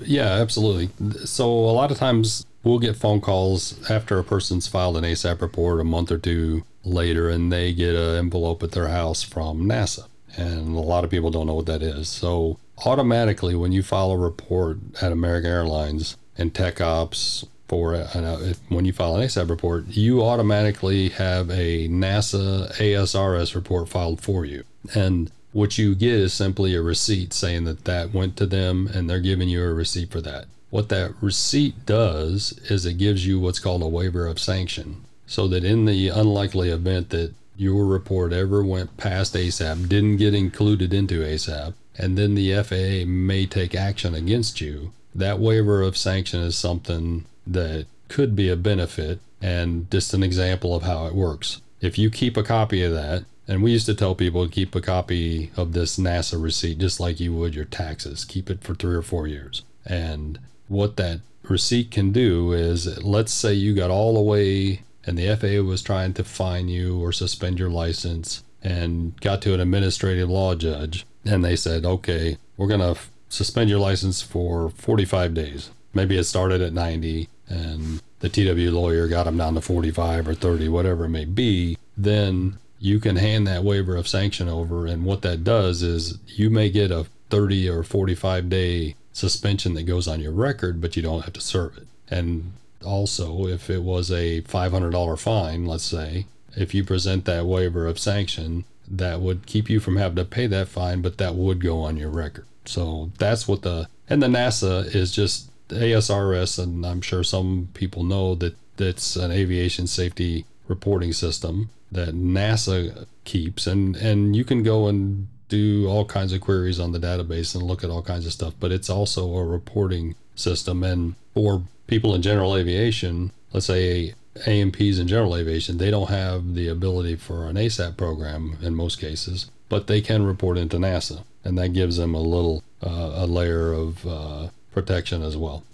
Yeah, 0.05 0.27
absolutely. 0.27 0.91
So 1.25 1.49
a 1.49 1.73
lot 1.73 1.91
of 1.91 1.99
times 1.99 2.47
we'll 2.65 2.79
get 2.79 2.97
phone 2.97 3.21
calls 3.21 3.79
after 3.91 4.19
a 4.19 4.25
person's 4.25 4.67
filed 4.67 4.97
an 4.97 5.05
ASAP 5.05 5.41
report 5.41 5.81
a 5.81 5.85
month 5.85 6.11
or 6.11 6.19
two 6.19 6.65
later, 6.85 7.29
and 7.29 7.53
they 7.53 7.73
get 7.73 7.95
an 7.95 8.17
envelope 8.17 8.63
at 8.63 8.73
their 8.73 8.89
house 8.89 9.23
from 9.23 9.65
NASA. 9.65 10.07
And 10.37 10.75
a 10.77 10.81
lot 10.81 11.05
of 11.05 11.11
people 11.11 11.31
don't 11.31 11.47
know 11.47 11.55
what 11.55 11.67
that 11.67 11.83
is. 11.83 12.09
So 12.09 12.59
automatically, 12.85 13.55
when 13.55 13.73
you 13.73 13.83
file 13.83 14.11
a 14.13 14.17
report 14.17 14.79
at 15.01 15.13
American 15.13 15.51
Airlines 15.51 16.17
and 16.39 16.55
Tech 16.55 16.81
Ops 16.81 17.45
for 17.69 17.95
uh, 17.95 18.53
when 18.69 18.85
you 18.85 18.93
file 18.93 19.17
an 19.17 19.23
ASAP 19.23 19.49
report, 19.49 19.89
you 19.89 20.23
automatically 20.23 21.11
have 21.11 21.51
a 21.51 21.89
NASA 21.89 22.73
ASRS 22.77 23.55
report 23.55 23.89
filed 23.89 24.21
for 24.21 24.45
you. 24.45 24.65
And 24.95 25.31
what 25.53 25.77
you 25.77 25.95
get 25.95 26.15
is 26.15 26.33
simply 26.33 26.75
a 26.75 26.83
receipt 26.83 27.33
saying 27.33 27.65
that 27.65 27.85
that 27.85 28.13
went 28.13 28.37
to 28.39 28.47
them 28.47 28.89
and 28.93 29.09
they're 29.09 29.21
giving 29.21 29.49
you 29.49 29.63
a 29.63 29.73
receipt 29.73 30.11
for 30.11 30.21
that. 30.23 30.47
What 30.73 30.89
that 30.89 31.13
receipt 31.21 31.85
does 31.85 32.59
is 32.71 32.87
it 32.87 32.95
gives 32.95 33.27
you 33.27 33.39
what's 33.39 33.59
called 33.59 33.83
a 33.83 33.87
waiver 33.87 34.27
of 34.27 34.39
sanction. 34.39 35.05
So 35.27 35.47
that 35.49 35.65
in 35.65 35.85
the 35.85 36.09
unlikely 36.09 36.71
event 36.71 37.11
that 37.11 37.35
your 37.59 37.85
report 37.85 38.33
ever 38.33 38.65
went 38.65 38.97
past 38.97 39.35
ASAP, 39.35 39.87
didn't 39.87 40.17
get 40.17 40.33
included 40.33 40.95
into 40.95 41.21
ASAP, 41.21 41.75
and 41.99 42.17
then 42.17 42.35
the 42.35 42.55
FAA 42.63 43.07
may 43.07 43.45
take 43.45 43.75
action 43.75 44.15
against 44.15 44.63
you, 44.63 44.95
that 45.15 45.39
waiver 45.39 45.83
of 45.83 45.95
sanction 45.95 46.41
is 46.41 46.57
something 46.57 47.27
that 47.47 47.85
could 48.09 48.35
be 48.35 48.49
a 48.49 48.57
benefit 48.57 49.21
and 49.43 49.91
just 49.91 50.15
an 50.15 50.23
example 50.23 50.75
of 50.75 50.85
how 50.85 51.05
it 51.05 51.15
works. 51.15 51.61
If 51.83 51.99
you 51.99 52.09
keep 52.09 52.35
a 52.39 52.43
copy 52.43 52.83
of 52.83 52.95
that, 52.95 53.27
and 53.47 53.63
we 53.63 53.73
used 53.73 53.85
to 53.87 53.95
tell 53.95 54.15
people 54.15 54.47
to 54.47 54.51
keep 54.51 54.75
a 54.75 54.81
copy 54.81 55.51
of 55.55 55.75
this 55.75 55.99
NASA 55.99 56.43
receipt 56.43 56.79
just 56.79 56.99
like 56.99 57.21
you 57.21 57.35
would 57.35 57.55
your 57.55 57.67
taxes, 57.67 58.25
keep 58.25 58.49
it 58.49 58.65
for 58.65 58.75
three 58.75 58.95
or 58.95 59.03
four 59.03 59.27
years. 59.27 59.65
And 59.85 60.39
what 60.73 60.97
that 60.97 61.21
receipt 61.43 61.91
can 61.91 62.13
do 62.13 62.53
is 62.53 63.03
let's 63.05 63.33
say 63.33 63.53
you 63.53 63.75
got 63.75 63.91
all 63.91 64.15
the 64.15 64.21
way 64.21 64.83
and 65.05 65.19
the 65.19 65.37
FAA 65.37 65.63
was 65.69 65.83
trying 65.83 66.15
to 66.15 66.25
fine 66.25 66.69
you 66.69 67.01
or 67.01 67.13
suspend 67.13 67.59
your 67.59 67.71
license 67.71 68.43
and 68.63 69.21
got 69.21 69.43
to 69.43 69.53
an 69.53 69.61
administrative 69.61 70.31
law 70.31 70.55
judge 70.55 71.05
and 71.25 71.45
they 71.45 71.57
said, 71.57 71.85
okay, 71.85 72.39
we're 72.57 72.69
going 72.69 72.81
to 72.81 73.01
suspend 73.29 73.69
your 73.71 73.79
license 73.79 74.23
for 74.23 74.71
45 74.71 75.35
days. 75.35 75.71
Maybe 75.95 76.17
it 76.17 76.25
started 76.25 76.61
at 76.61 76.73
90 76.73 77.29
and 77.49 78.01
the 78.21 78.29
TW 78.29 78.73
lawyer 78.73 79.09
got 79.09 79.25
them 79.25 79.37
down 79.37 79.55
to 79.55 79.61
45 79.61 80.29
or 80.29 80.35
30, 80.35 80.69
whatever 80.69 81.05
it 81.05 81.11
may 81.11 81.25
be. 81.25 81.77
Then 81.97 82.59
you 82.79 82.99
can 82.99 83.17
hand 83.17 83.47
that 83.47 83.65
waiver 83.65 83.97
of 83.97 84.09
sanction 84.09 84.49
over. 84.49 84.87
And 84.87 85.05
what 85.05 85.23
that 85.23 85.45
does 85.45 85.83
is 85.83 86.19
you 86.27 86.51
may 86.51 86.71
get 86.71 86.91
a 86.91 87.07
30 87.31 87.69
or 87.69 87.83
45 87.83 88.49
day 88.49 88.95
suspension 89.13 89.75
that 89.75 89.85
goes 89.85 90.09
on 90.09 90.21
your 90.21 90.33
record, 90.33 90.81
but 90.81 90.97
you 90.97 91.03
don't 91.03 91.23
have 91.23 91.35
to 91.35 91.41
serve 91.41 91.77
it. 91.77 91.87
And 92.09 92.53
also, 92.85 93.47
if 93.47 93.71
it 93.71 93.83
was 93.83 94.11
a 94.11 94.43
$500 94.43 95.19
fine, 95.19 95.67
let's 95.67 95.85
say, 95.85 96.27
if 96.57 96.75
you 96.75 96.85
present 96.85 97.25
that 97.25 97.47
waiver 97.47 97.87
of 97.87 97.99
sanction, 97.99 98.65
that 98.89 99.21
would 99.21 99.47
keep 99.47 99.71
you 99.71 99.81
from 99.81 99.97
having 99.97 100.17
to 100.17 100.25
pay 100.25 100.47
that 100.47 100.69
fine, 100.69 101.01
but 101.01 101.19
that 101.19 101.35
would 101.35 101.63
go 101.63 101.81
on 101.81 101.97
your 101.97 102.11
record. 102.11 102.47
So 102.65 103.11
that's 103.19 103.49
what 103.49 103.63
the 103.63 103.89
and 104.09 104.23
the 104.23 104.27
NASA 104.27 104.95
is 104.95 105.11
just 105.11 105.51
ASRS, 105.69 106.63
and 106.63 106.85
I'm 106.85 107.01
sure 107.01 107.25
some 107.25 107.69
people 107.75 108.05
know 108.05 108.35
that 108.37 108.55
that's 108.77 109.17
an 109.17 109.31
aviation 109.31 109.87
safety 109.87 110.45
reporting 110.69 111.13
system 111.13 111.71
that 111.91 112.15
NASA 112.15 113.07
keeps, 113.25 113.67
and 113.67 113.97
and 113.97 114.37
you 114.37 114.45
can 114.45 114.63
go 114.63 114.87
and 114.87 115.29
do 115.53 115.87
all 115.87 116.07
kinds 116.07 116.33
of 116.33 116.41
queries 116.41 116.81
on 116.81 116.93
the 116.93 116.99
database 116.99 117.55
and 117.55 117.63
look 117.63 117.85
at 117.85 117.91
all 117.91 118.01
kinds 118.01 118.25
of 118.25 118.33
stuff, 118.33 118.55
but 118.59 118.73
it's 118.73 118.89
also 118.89 119.37
a 119.37 119.45
reporting 119.45 120.15
system. 120.35 120.83
And 120.83 121.15
for 121.35 121.63
people 121.87 122.15
in 122.15 122.23
general 122.23 122.57
aviation, 122.57 123.33
let's 123.53 123.67
say 123.67 124.15
A&Ps 124.47 124.99
in 124.99 125.07
general 125.07 125.37
aviation, 125.37 125.77
they 125.77 125.91
don't 125.91 126.09
have 126.09 126.55
the 126.55 126.69
ability 126.69 127.17
for 127.17 127.49
an 127.49 127.57
ASAP 127.57 127.99
program 127.99 128.57
in 128.63 128.75
most 128.75 128.99
cases, 128.99 129.51
but 129.69 129.89
they 129.89 130.01
can 130.01 130.25
report 130.25 130.57
into 130.57 130.79
NASA, 130.79 131.23
and 131.45 131.59
that 131.59 131.75
gives 131.75 131.99
them 131.99 132.15
a 132.15 132.21
little 132.21 132.63
uh, 132.83 133.13
a 133.17 133.27
layer 133.27 133.75
of 133.75 134.07
uh, 134.07 134.49
protection 134.73 135.23
as 135.23 135.37
well. 135.37 135.65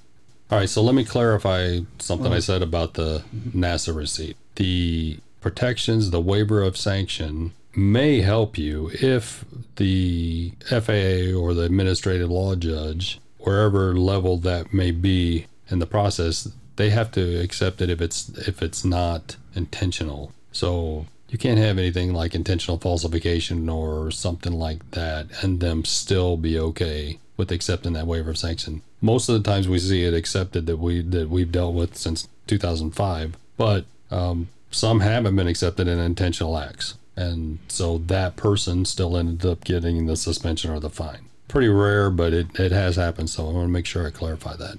All 0.51 0.59
right, 0.59 0.69
so 0.69 0.83
let 0.83 0.97
me 0.97 1.05
clarify 1.05 1.81
something 2.01 2.33
I 2.33 2.41
said 2.41 2.63
about 2.63 2.95
the 2.95 3.23
NASA 3.55 3.95
receipt. 3.95 4.37
The 4.57 5.19
protections, 5.41 6.11
the 6.11 6.21
waiver 6.21 6.63
of 6.63 6.77
sanction 6.77 7.53
may 7.79 8.21
help 8.21 8.59
you 8.59 8.91
if 8.95 9.45
the 9.77 10.53
FAA 10.69 11.39
or 11.39 11.55
the 11.55 11.63
administrative 11.63 12.31
law 12.31 12.57
judge, 12.57 13.21
wherever 13.39 13.95
level 13.95 14.37
that 14.39 14.75
may 14.75 14.91
be 14.91 15.47
in 15.69 15.79
the 15.79 15.87
process, 15.87 16.51
they 16.77 16.91
have 16.91 17.11
to 17.13 17.41
accept 17.41 17.81
it 17.81 17.89
if 17.89 18.01
it's 18.01 18.29
if 18.49 18.63
it's 18.63 18.85
not 18.85 19.37
intentional. 19.55 20.33
So 20.53 21.07
you 21.29 21.39
can't 21.39 21.59
have 21.59 21.79
anything 21.79 22.13
like 22.13 22.35
intentional 22.35 22.79
falsification 22.79 23.69
or 23.69 24.11
something 24.11 24.53
like 24.53 24.91
that 24.93 25.27
and 25.43 25.61
them 25.61 25.85
still 25.85 26.37
be 26.37 26.59
okay 26.59 27.19
with 27.37 27.53
accepting 27.53 27.93
that 27.93 28.07
waiver 28.07 28.31
of 28.31 28.39
sanction. 28.39 28.83
Most 29.01 29.29
of 29.29 29.35
the 29.35 29.49
times 29.49 29.69
we 29.69 29.79
see 29.79 30.05
it 30.05 30.15
accepted 30.15 30.67
that 30.67 30.79
we 30.79 31.03
that 31.03 31.29
we've 31.31 31.53
dealt 31.53 31.75
with 31.75 31.97
since 31.97 32.29
2005, 32.49 33.37
but 33.57 33.85
um, 34.11 34.49
some 34.71 35.01
haven't 35.01 35.37
been 35.37 35.47
accepted 35.47 35.87
in 35.87 35.99
intentional 35.99 36.59
acts. 36.59 36.95
And 37.19 37.59
so 37.67 37.99
that 37.99 38.37
person 38.37 38.85
still 38.85 39.17
ended 39.17 39.45
up 39.45 39.65
getting 39.65 40.07
the 40.07 40.17
suspension 40.17 40.71
or 40.71 40.79
the 40.79 40.89
fine. 40.89 41.23
Pretty 41.49 41.67
rare, 41.67 42.11
but 42.11 42.33
it, 42.33 42.61
it 42.61 42.71
has 42.71 42.95
happened. 42.95 43.29
So 43.29 43.49
I 43.49 43.53
want 43.53 43.65
to 43.65 43.73
make 43.73 43.87
sure 43.87 44.07
I 44.07 44.11
clarify 44.11 44.55
that. 44.55 44.79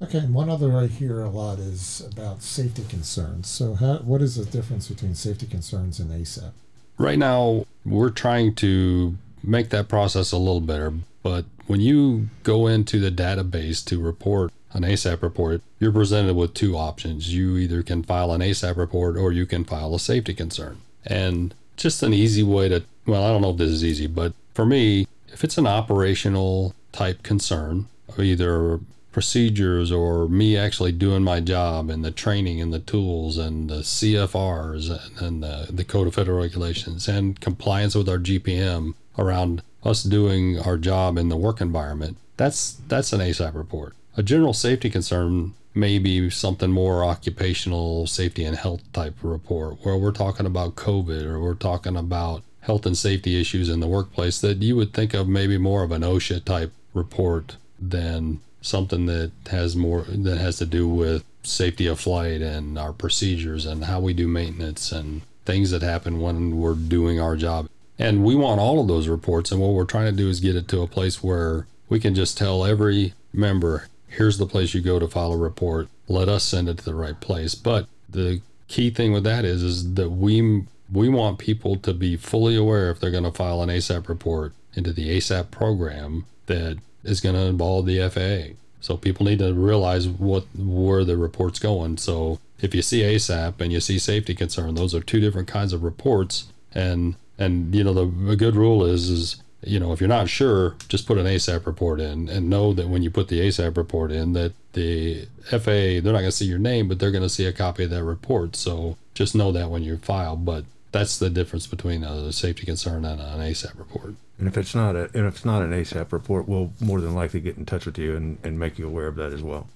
Okay, 0.00 0.18
and 0.18 0.32
one 0.32 0.48
other 0.48 0.76
I 0.76 0.86
hear 0.86 1.22
a 1.22 1.28
lot 1.28 1.58
is 1.58 2.00
about 2.12 2.42
safety 2.42 2.84
concerns. 2.88 3.48
So, 3.48 3.74
how, 3.74 3.96
what 3.98 4.22
is 4.22 4.36
the 4.36 4.44
difference 4.44 4.88
between 4.88 5.16
safety 5.16 5.46
concerns 5.46 5.98
and 5.98 6.10
ASAP? 6.10 6.52
Right 6.96 7.18
now, 7.18 7.64
we're 7.84 8.10
trying 8.10 8.54
to 8.56 9.16
make 9.42 9.70
that 9.70 9.88
process 9.88 10.30
a 10.30 10.36
little 10.36 10.60
better. 10.60 10.92
But 11.24 11.44
when 11.66 11.80
you 11.80 12.28
go 12.44 12.68
into 12.68 13.00
the 13.00 13.10
database 13.10 13.84
to 13.86 14.00
report 14.00 14.52
an 14.72 14.82
ASAP 14.82 15.22
report, 15.22 15.62
you're 15.80 15.90
presented 15.90 16.36
with 16.36 16.54
two 16.54 16.76
options. 16.76 17.34
You 17.34 17.56
either 17.56 17.82
can 17.82 18.04
file 18.04 18.30
an 18.30 18.42
ASAP 18.42 18.76
report 18.76 19.16
or 19.16 19.32
you 19.32 19.46
can 19.46 19.64
file 19.64 19.94
a 19.94 19.98
safety 19.98 20.34
concern. 20.34 20.78
And 21.04 21.54
just 21.76 22.02
an 22.02 22.12
easy 22.14 22.42
way 22.42 22.68
to, 22.68 22.84
well, 23.06 23.24
I 23.24 23.28
don't 23.28 23.42
know 23.42 23.50
if 23.50 23.56
this 23.56 23.70
is 23.70 23.84
easy, 23.84 24.06
but 24.06 24.32
for 24.54 24.64
me, 24.64 25.06
if 25.28 25.44
it's 25.44 25.58
an 25.58 25.66
operational 25.66 26.74
type 26.92 27.22
concern, 27.22 27.88
either 28.18 28.80
procedures 29.12 29.92
or 29.92 30.28
me 30.28 30.56
actually 30.56 30.90
doing 30.90 31.22
my 31.22 31.38
job 31.38 31.88
and 31.88 32.04
the 32.04 32.10
training 32.10 32.60
and 32.60 32.72
the 32.72 32.80
tools 32.80 33.38
and 33.38 33.70
the 33.70 33.80
CFRs 33.80 34.90
and, 34.90 35.20
and 35.20 35.42
the, 35.42 35.72
the 35.72 35.84
Code 35.84 36.08
of 36.08 36.14
Federal 36.16 36.42
Regulations 36.42 37.06
and 37.06 37.40
compliance 37.40 37.94
with 37.94 38.08
our 38.08 38.18
GPM 38.18 38.94
around 39.16 39.62
us 39.84 40.02
doing 40.02 40.58
our 40.58 40.76
job 40.76 41.16
in 41.16 41.28
the 41.28 41.36
work 41.36 41.60
environment, 41.60 42.16
that's 42.36 42.72
that's 42.88 43.12
an 43.12 43.20
ASAP 43.20 43.54
report. 43.54 43.94
A 44.16 44.22
general 44.22 44.52
safety 44.52 44.90
concern 44.90 45.54
may 45.74 45.98
be 45.98 46.30
something 46.30 46.70
more 46.70 47.04
occupational 47.04 48.06
safety 48.06 48.44
and 48.44 48.56
health 48.56 48.80
type 48.92 49.14
report 49.22 49.78
where 49.82 49.96
we're 49.96 50.12
talking 50.12 50.46
about 50.46 50.76
COVID 50.76 51.24
or 51.24 51.40
we're 51.40 51.54
talking 51.54 51.96
about 51.96 52.42
health 52.60 52.86
and 52.86 52.96
safety 52.96 53.40
issues 53.40 53.68
in 53.68 53.80
the 53.80 53.86
workplace 53.86 54.40
that 54.40 54.62
you 54.62 54.76
would 54.76 54.92
think 54.92 55.12
of 55.12 55.28
maybe 55.28 55.58
more 55.58 55.82
of 55.82 55.90
an 55.90 56.02
OSHA 56.02 56.44
type 56.44 56.72
report 56.94 57.56
than 57.80 58.40
something 58.62 59.06
that 59.06 59.32
has 59.50 59.76
more 59.76 60.02
that 60.08 60.38
has 60.38 60.56
to 60.58 60.66
do 60.66 60.88
with 60.88 61.24
safety 61.42 61.86
of 61.86 62.00
flight 62.00 62.40
and 62.40 62.78
our 62.78 62.92
procedures 62.92 63.66
and 63.66 63.84
how 63.84 64.00
we 64.00 64.14
do 64.14 64.26
maintenance 64.26 64.90
and 64.90 65.20
things 65.44 65.70
that 65.70 65.82
happen 65.82 66.20
when 66.20 66.56
we're 66.56 66.74
doing 66.74 67.20
our 67.20 67.36
job. 67.36 67.68
And 67.98 68.24
we 68.24 68.34
want 68.34 68.60
all 68.60 68.80
of 68.80 68.88
those 68.88 69.08
reports. 69.08 69.52
And 69.52 69.60
what 69.60 69.72
we're 69.72 69.84
trying 69.84 70.06
to 70.06 70.16
do 70.16 70.28
is 70.28 70.40
get 70.40 70.56
it 70.56 70.68
to 70.68 70.80
a 70.80 70.86
place 70.86 71.22
where 71.22 71.66
we 71.88 72.00
can 72.00 72.14
just 72.14 72.38
tell 72.38 72.64
every 72.64 73.12
member, 73.32 73.88
here's 74.16 74.38
the 74.38 74.46
place 74.46 74.74
you 74.74 74.80
go 74.80 74.98
to 74.98 75.08
file 75.08 75.32
a 75.32 75.36
report. 75.36 75.88
Let 76.08 76.28
us 76.28 76.44
send 76.44 76.68
it 76.68 76.78
to 76.78 76.84
the 76.84 76.94
right 76.94 77.18
place. 77.20 77.54
But 77.54 77.86
the 78.08 78.40
key 78.68 78.90
thing 78.90 79.12
with 79.12 79.24
that 79.24 79.44
is, 79.44 79.62
is 79.62 79.94
that 79.94 80.10
we 80.10 80.64
we 80.92 81.08
want 81.08 81.38
people 81.38 81.76
to 81.76 81.94
be 81.94 82.16
fully 82.16 82.56
aware 82.56 82.90
if 82.90 83.00
they're 83.00 83.10
going 83.10 83.24
to 83.24 83.32
file 83.32 83.62
an 83.62 83.70
ASAP 83.70 84.08
report 84.08 84.52
into 84.74 84.92
the 84.92 85.16
ASAP 85.16 85.50
program 85.50 86.26
that 86.46 86.78
is 87.02 87.20
going 87.20 87.34
to 87.34 87.42
involve 87.42 87.86
the 87.86 88.08
FAA. 88.08 88.54
So 88.80 88.96
people 88.96 89.24
need 89.24 89.38
to 89.38 89.54
realize 89.54 90.08
what 90.08 90.44
where 90.56 91.04
the 91.04 91.16
report's 91.16 91.58
going. 91.58 91.96
So 91.96 92.38
if 92.60 92.74
you 92.74 92.82
see 92.82 93.00
ASAP 93.00 93.60
and 93.60 93.72
you 93.72 93.80
see 93.80 93.98
safety 93.98 94.34
concern, 94.34 94.74
those 94.74 94.94
are 94.94 95.00
two 95.00 95.20
different 95.20 95.48
kinds 95.48 95.72
of 95.72 95.82
reports. 95.82 96.46
And 96.74 97.16
and 97.38 97.74
you 97.74 97.82
know 97.82 97.94
the 97.94 98.30
a 98.30 98.36
good 98.36 98.56
rule 98.56 98.84
is 98.84 99.08
is 99.08 99.42
you 99.66 99.78
know 99.80 99.92
if 99.92 100.00
you're 100.00 100.08
not 100.08 100.28
sure, 100.28 100.74
just 100.88 101.06
put 101.06 101.18
an 101.18 101.26
ASAP 101.26 101.66
report 101.66 102.00
in 102.00 102.28
and 102.28 102.50
know 102.50 102.72
that 102.72 102.88
when 102.88 103.02
you 103.02 103.10
put 103.10 103.28
the 103.28 103.40
ASAP 103.40 103.76
report 103.76 104.12
in 104.12 104.32
that 104.34 104.52
the 104.72 105.26
FAA 105.44 106.00
they're 106.00 106.12
not 106.12 106.20
going 106.20 106.24
to 106.24 106.32
see 106.32 106.46
your 106.46 106.58
name, 106.58 106.88
but 106.88 106.98
they're 106.98 107.10
going 107.10 107.22
to 107.22 107.28
see 107.28 107.46
a 107.46 107.52
copy 107.52 107.84
of 107.84 107.90
that 107.90 108.04
report. 108.04 108.56
So 108.56 108.96
just 109.14 109.34
know 109.34 109.52
that 109.52 109.70
when 109.70 109.82
you 109.82 109.96
file. 109.98 110.36
But 110.36 110.64
that's 110.92 111.18
the 111.18 111.30
difference 111.30 111.66
between 111.66 112.04
a 112.04 112.32
safety 112.32 112.64
concern 112.64 113.04
and 113.04 113.20
an 113.20 113.40
ASAP 113.40 113.78
report. 113.78 114.14
And 114.38 114.48
if 114.48 114.56
it's 114.56 114.74
not 114.74 114.96
a 114.96 115.10
and 115.14 115.26
if 115.26 115.36
it's 115.36 115.44
not 115.44 115.62
an 115.62 115.70
ASAP 115.70 116.12
report, 116.12 116.48
we'll 116.48 116.72
more 116.80 117.00
than 117.00 117.14
likely 117.14 117.40
get 117.40 117.56
in 117.56 117.66
touch 117.66 117.86
with 117.86 117.98
you 117.98 118.16
and, 118.16 118.38
and 118.42 118.58
make 118.58 118.78
you 118.78 118.86
aware 118.86 119.06
of 119.06 119.16
that 119.16 119.32
as 119.32 119.42
well. 119.42 119.68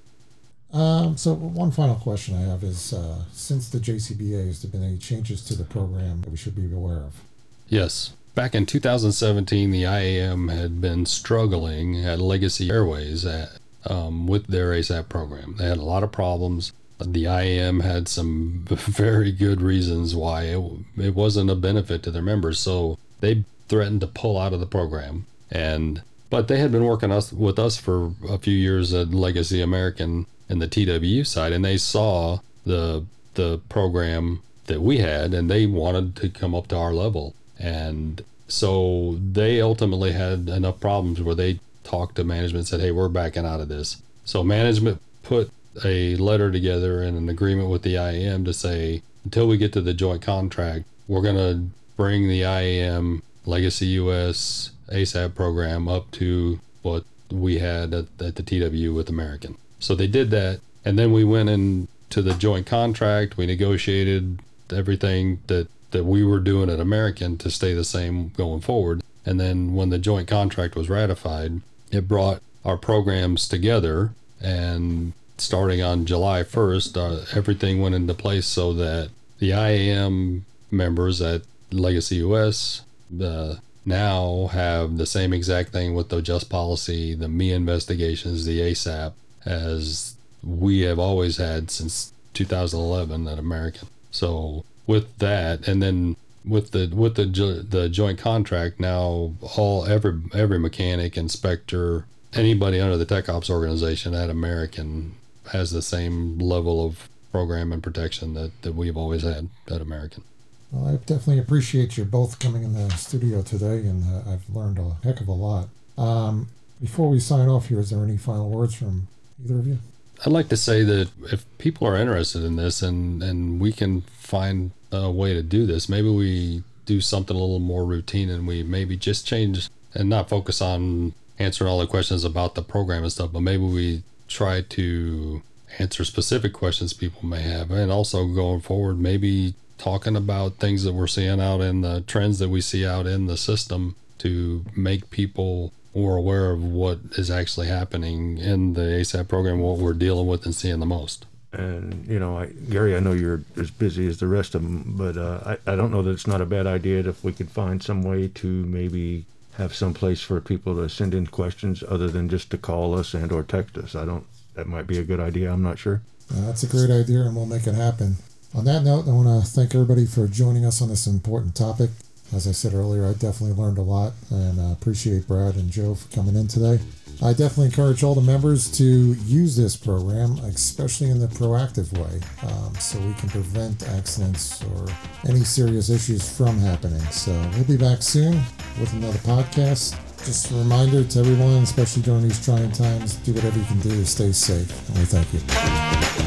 Um, 0.72 1.16
so 1.16 1.32
one 1.32 1.70
final 1.70 1.94
question 1.94 2.36
I 2.36 2.42
have 2.42 2.62
is, 2.62 2.92
uh, 2.92 3.22
since 3.32 3.70
the 3.70 3.78
JCBA, 3.78 4.46
has 4.46 4.60
there 4.60 4.70
been 4.70 4.84
any 4.84 4.98
changes 4.98 5.42
to 5.46 5.54
the 5.54 5.64
program 5.64 6.20
that 6.22 6.30
we 6.30 6.36
should 6.36 6.54
be 6.54 6.70
aware 6.72 6.98
of? 6.98 7.22
Yes. 7.68 8.12
Back 8.38 8.54
in 8.54 8.66
2017, 8.66 9.72
the 9.72 9.82
IAM 9.82 10.46
had 10.46 10.80
been 10.80 11.06
struggling 11.06 12.04
at 12.04 12.20
Legacy 12.20 12.70
Airways 12.70 13.26
at, 13.26 13.58
um, 13.84 14.28
with 14.28 14.46
their 14.46 14.70
ASAP 14.70 15.08
program. 15.08 15.56
They 15.58 15.66
had 15.66 15.78
a 15.78 15.82
lot 15.82 16.04
of 16.04 16.12
problems. 16.12 16.72
The 17.00 17.26
IAM 17.26 17.80
had 17.80 18.06
some 18.06 18.64
very 18.68 19.32
good 19.32 19.60
reasons 19.60 20.14
why 20.14 20.42
it, 20.44 20.62
it 20.96 21.16
wasn't 21.16 21.50
a 21.50 21.56
benefit 21.56 22.04
to 22.04 22.12
their 22.12 22.22
members. 22.22 22.60
So 22.60 22.96
they 23.18 23.42
threatened 23.68 24.02
to 24.02 24.06
pull 24.06 24.38
out 24.38 24.52
of 24.52 24.60
the 24.60 24.66
program. 24.66 25.26
And 25.50 26.02
but 26.30 26.46
they 26.46 26.60
had 26.60 26.70
been 26.70 26.84
working 26.84 27.10
us 27.10 27.32
with 27.32 27.58
us 27.58 27.76
for 27.76 28.12
a 28.28 28.38
few 28.38 28.54
years 28.54 28.94
at 28.94 29.10
Legacy 29.10 29.60
American 29.60 30.26
and 30.48 30.62
the 30.62 30.68
TWU 30.68 31.26
side, 31.26 31.52
and 31.52 31.64
they 31.64 31.76
saw 31.76 32.38
the 32.64 33.04
the 33.34 33.58
program 33.68 34.42
that 34.66 34.80
we 34.80 34.98
had, 34.98 35.34
and 35.34 35.50
they 35.50 35.66
wanted 35.66 36.14
to 36.14 36.28
come 36.28 36.54
up 36.54 36.68
to 36.68 36.76
our 36.76 36.92
level. 36.94 37.34
And 37.58 38.22
so 38.46 39.18
they 39.32 39.60
ultimately 39.60 40.12
had 40.12 40.48
enough 40.48 40.80
problems 40.80 41.20
where 41.20 41.34
they 41.34 41.60
talked 41.84 42.16
to 42.16 42.24
management 42.24 42.60
and 42.60 42.68
said, 42.68 42.80
"Hey, 42.80 42.90
we're 42.90 43.08
backing 43.08 43.46
out 43.46 43.60
of 43.60 43.68
this." 43.68 44.00
So 44.24 44.44
management 44.44 45.00
put 45.22 45.50
a 45.84 46.16
letter 46.16 46.50
together 46.50 47.02
and 47.02 47.16
an 47.16 47.28
agreement 47.28 47.68
with 47.68 47.82
the 47.82 47.96
IAM 47.96 48.44
to 48.44 48.52
say, 48.52 49.02
until 49.24 49.46
we 49.46 49.56
get 49.56 49.72
to 49.74 49.80
the 49.80 49.94
joint 49.94 50.22
contract, 50.22 50.84
we're 51.06 51.22
going 51.22 51.36
to 51.36 51.70
bring 51.96 52.28
the 52.28 52.44
IAM 52.44 53.22
Legacy 53.44 53.86
US 53.86 54.70
ASAP 54.90 55.34
program 55.34 55.88
up 55.88 56.10
to 56.12 56.60
what 56.82 57.04
we 57.30 57.58
had 57.58 57.92
at, 57.92 58.06
at 58.20 58.36
the 58.36 58.42
TW 58.42 58.94
with 58.94 59.08
American. 59.08 59.56
So 59.80 59.94
they 59.94 60.06
did 60.06 60.30
that, 60.30 60.60
and 60.84 60.98
then 60.98 61.12
we 61.12 61.24
went 61.24 61.48
into 61.48 62.22
the 62.22 62.34
joint 62.34 62.66
contract. 62.66 63.36
We 63.36 63.46
negotiated 63.46 64.40
everything 64.70 65.40
that 65.46 65.68
that 65.90 66.04
we 66.04 66.24
were 66.24 66.40
doing 66.40 66.70
at 66.70 66.80
American 66.80 67.36
to 67.38 67.50
stay 67.50 67.74
the 67.74 67.84
same 67.84 68.28
going 68.36 68.60
forward. 68.60 69.02
And 69.24 69.38
then 69.38 69.74
when 69.74 69.90
the 69.90 69.98
joint 69.98 70.28
contract 70.28 70.76
was 70.76 70.88
ratified, 70.88 71.60
it 71.90 72.08
brought 72.08 72.42
our 72.64 72.76
programs 72.76 73.48
together. 73.48 74.12
And 74.40 75.12
starting 75.38 75.82
on 75.82 76.06
July 76.06 76.42
1st, 76.42 76.96
uh, 76.96 77.24
everything 77.36 77.80
went 77.80 77.94
into 77.94 78.14
place 78.14 78.46
so 78.46 78.72
that 78.74 79.10
the 79.38 79.52
IAM 79.52 80.44
members 80.70 81.20
at 81.20 81.42
Legacy 81.70 82.16
US, 82.16 82.82
the 83.10 83.60
now 83.84 84.48
have 84.52 84.98
the 84.98 85.06
same 85.06 85.32
exact 85.32 85.70
thing 85.70 85.94
with 85.94 86.10
the 86.10 86.20
just 86.20 86.50
policy, 86.50 87.14
the 87.14 87.28
ME 87.28 87.52
investigations, 87.52 88.44
the 88.44 88.60
ASAP, 88.60 89.12
as 89.46 90.14
we 90.42 90.80
have 90.80 90.98
always 90.98 91.38
had 91.38 91.70
since 91.70 92.12
2011 92.34 93.26
at 93.26 93.38
American. 93.38 93.88
So 94.10 94.64
with 94.88 95.18
that, 95.18 95.68
and 95.68 95.80
then 95.80 96.16
with 96.44 96.72
the 96.72 96.90
with 96.92 97.14
the 97.14 97.26
the 97.68 97.88
joint 97.88 98.18
contract, 98.18 98.80
now 98.80 99.34
all 99.56 99.86
every 99.86 100.20
every 100.34 100.58
mechanic, 100.58 101.16
inspector, 101.16 102.06
anybody 102.32 102.80
under 102.80 102.96
the 102.96 103.04
Tech 103.04 103.28
Ops 103.28 103.48
organization 103.50 104.14
at 104.14 104.30
American 104.30 105.14
has 105.52 105.70
the 105.70 105.82
same 105.82 106.38
level 106.38 106.84
of 106.84 107.08
program 107.30 107.72
and 107.72 107.82
protection 107.82 108.34
that, 108.34 108.50
that 108.62 108.74
we've 108.74 108.96
always 108.96 109.22
had 109.22 109.48
at 109.70 109.80
American. 109.80 110.24
Well, 110.70 110.94
I 110.94 110.96
definitely 110.96 111.38
appreciate 111.38 111.96
you 111.96 112.04
both 112.04 112.38
coming 112.38 112.62
in 112.62 112.74
the 112.74 112.90
studio 112.90 113.42
today, 113.42 113.78
and 113.78 114.04
uh, 114.04 114.32
I've 114.32 114.48
learned 114.54 114.78
a 114.78 114.96
heck 115.06 115.20
of 115.20 115.28
a 115.28 115.32
lot. 115.32 115.68
Um, 115.96 116.48
before 116.80 117.08
we 117.08 117.20
sign 117.20 117.48
off 117.48 117.68
here, 117.68 117.80
is 117.80 117.90
there 117.90 118.02
any 118.02 118.16
final 118.16 118.50
words 118.50 118.74
from 118.74 119.08
either 119.42 119.58
of 119.58 119.66
you? 119.66 119.78
I'd 120.24 120.32
like 120.32 120.48
to 120.48 120.56
say 120.56 120.82
that 120.82 121.10
if 121.32 121.46
people 121.58 121.86
are 121.86 121.96
interested 121.96 122.44
in 122.44 122.56
this 122.56 122.82
and, 122.82 123.22
and 123.22 123.60
we 123.60 123.72
can 123.72 124.02
find 124.02 124.72
a 124.92 125.10
way 125.10 125.34
to 125.34 125.42
do 125.42 125.66
this, 125.66 125.88
maybe 125.88 126.10
we 126.10 126.62
do 126.86 127.00
something 127.00 127.36
a 127.36 127.38
little 127.38 127.58
more 127.58 127.84
routine 127.84 128.30
and 128.30 128.46
we 128.46 128.62
maybe 128.62 128.96
just 128.96 129.26
change 129.26 129.68
and 129.94 130.08
not 130.08 130.28
focus 130.28 130.62
on 130.62 131.12
answering 131.38 131.70
all 131.70 131.78
the 131.78 131.86
questions 131.86 132.24
about 132.24 132.54
the 132.54 132.62
program 132.62 133.02
and 133.02 133.12
stuff, 133.12 133.30
but 133.32 133.40
maybe 133.40 133.64
we 133.64 134.02
try 134.26 134.60
to 134.60 135.42
answer 135.78 136.04
specific 136.04 136.52
questions 136.52 136.92
people 136.92 137.26
may 137.26 137.42
have. 137.42 137.70
And 137.70 137.92
also 137.92 138.26
going 138.26 138.60
forward, 138.60 138.98
maybe 138.98 139.54
talking 139.76 140.16
about 140.16 140.54
things 140.54 140.82
that 140.84 140.92
we're 140.92 141.06
seeing 141.06 141.40
out 141.40 141.60
in 141.60 141.82
the 141.82 142.02
trends 142.02 142.38
that 142.40 142.48
we 142.48 142.60
see 142.60 142.86
out 142.86 143.06
in 143.06 143.26
the 143.26 143.36
system 143.36 143.94
to 144.18 144.64
make 144.74 145.10
people 145.10 145.72
more 145.94 146.16
aware 146.16 146.50
of 146.50 146.62
what 146.62 146.98
is 147.12 147.30
actually 147.30 147.66
happening 147.66 148.38
in 148.38 148.74
the 148.74 148.80
ASAP 148.80 149.28
program, 149.28 149.60
what 149.60 149.78
we're 149.78 149.92
dealing 149.92 150.26
with 150.26 150.44
and 150.44 150.54
seeing 150.54 150.80
the 150.80 150.86
most. 150.86 151.26
And 151.52 152.06
you 152.06 152.18
know, 152.18 152.38
I, 152.38 152.46
Gary, 152.46 152.94
I 152.94 153.00
know 153.00 153.12
you're 153.12 153.42
as 153.56 153.70
busy 153.70 154.06
as 154.06 154.18
the 154.18 154.26
rest 154.26 154.54
of 154.54 154.62
them, 154.62 154.94
but 154.96 155.16
uh, 155.16 155.56
I, 155.66 155.72
I 155.72 155.76
don't 155.76 155.90
know 155.90 156.02
that 156.02 156.10
it's 156.10 156.26
not 156.26 156.42
a 156.42 156.46
bad 156.46 156.66
idea 156.66 157.00
if 157.08 157.24
we 157.24 157.32
could 157.32 157.50
find 157.50 157.82
some 157.82 158.02
way 158.02 158.28
to 158.28 158.46
maybe 158.46 159.24
have 159.56 159.74
some 159.74 159.94
place 159.94 160.20
for 160.20 160.40
people 160.40 160.76
to 160.76 160.88
send 160.88 161.14
in 161.14 161.26
questions 161.26 161.82
other 161.88 162.08
than 162.08 162.28
just 162.28 162.50
to 162.50 162.58
call 162.58 162.96
us 162.96 163.14
and 163.14 163.32
or 163.32 163.42
text 163.42 163.78
us. 163.78 163.94
I 163.94 164.04
don't. 164.04 164.26
That 164.54 164.66
might 164.66 164.86
be 164.86 164.98
a 164.98 165.04
good 165.04 165.20
idea. 165.20 165.52
I'm 165.52 165.62
not 165.62 165.78
sure. 165.78 166.02
Uh, 166.30 166.46
that's 166.46 166.62
a 166.64 166.66
great 166.66 166.90
idea, 166.90 167.20
and 167.22 167.34
we'll 167.34 167.46
make 167.46 167.66
it 167.66 167.74
happen. 167.74 168.16
On 168.54 168.64
that 168.64 168.82
note, 168.82 169.06
I 169.06 169.12
want 169.12 169.44
to 169.44 169.50
thank 169.50 169.74
everybody 169.74 170.04
for 170.06 170.26
joining 170.26 170.64
us 170.64 170.82
on 170.82 170.88
this 170.88 171.06
important 171.06 171.54
topic. 171.54 171.90
As 172.32 172.46
I 172.46 172.52
said 172.52 172.74
earlier, 172.74 173.06
I 173.06 173.12
definitely 173.14 173.52
learned 173.52 173.78
a 173.78 173.82
lot 173.82 174.12
and 174.30 174.60
uh, 174.60 174.72
appreciate 174.72 175.26
Brad 175.26 175.56
and 175.56 175.70
Joe 175.70 175.94
for 175.94 176.14
coming 176.14 176.36
in 176.36 176.46
today. 176.46 176.78
I 177.22 177.32
definitely 177.32 177.66
encourage 177.66 178.04
all 178.04 178.14
the 178.14 178.20
members 178.20 178.70
to 178.78 178.84
use 178.84 179.56
this 179.56 179.76
program, 179.76 180.38
especially 180.44 181.10
in 181.10 181.18
the 181.18 181.26
proactive 181.26 181.92
way, 181.98 182.20
um, 182.48 182.74
so 182.76 182.98
we 183.00 183.12
can 183.14 183.28
prevent 183.30 183.82
accidents 183.88 184.62
or 184.62 184.86
any 185.28 185.40
serious 185.40 185.90
issues 185.90 186.36
from 186.36 186.58
happening. 186.58 187.00
So 187.10 187.32
we'll 187.54 187.64
be 187.64 187.76
back 187.76 188.02
soon 188.02 188.34
with 188.78 188.92
another 188.92 189.18
podcast. 189.18 189.98
Just 190.24 190.50
a 190.52 190.54
reminder 190.54 191.02
to 191.02 191.18
everyone, 191.20 191.62
especially 191.62 192.02
during 192.02 192.22
these 192.22 192.44
trying 192.44 192.70
times, 192.72 193.16
do 193.16 193.32
whatever 193.32 193.58
you 193.58 193.64
can 193.64 193.80
do 193.80 193.90
to 193.90 194.06
stay 194.06 194.30
safe. 194.30 194.88
And 194.88 194.98
we 194.98 195.04
thank 195.04 195.32
you. 195.32 196.17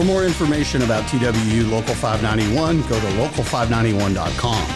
For 0.00 0.06
more 0.06 0.24
information 0.24 0.80
about 0.80 1.04
TWU 1.10 1.70
Local 1.70 1.94
591, 1.94 2.80
go 2.88 2.98
to 2.98 3.06
local591.com. 3.18 4.66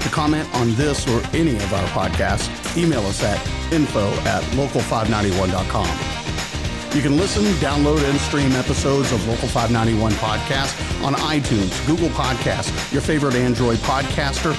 To 0.00 0.08
comment 0.08 0.52
on 0.56 0.74
this 0.74 1.06
or 1.06 1.22
any 1.32 1.54
of 1.54 1.72
our 1.72 1.86
podcasts, 1.90 2.50
email 2.76 3.06
us 3.06 3.22
at 3.22 3.38
info 3.72 4.10
at 4.24 4.42
local591.com. 4.54 5.86
You 6.92 7.02
can 7.02 7.16
listen, 7.16 7.44
download, 7.60 8.02
and 8.02 8.18
stream 8.18 8.50
episodes 8.54 9.12
of 9.12 9.24
Local 9.28 9.46
591 9.46 10.10
Podcast 10.14 11.04
on 11.04 11.14
iTunes, 11.14 11.86
Google 11.86 12.08
Podcasts, 12.08 12.92
your 12.92 13.00
favorite 13.00 13.36
Android 13.36 13.78
podcaster, 13.78 14.56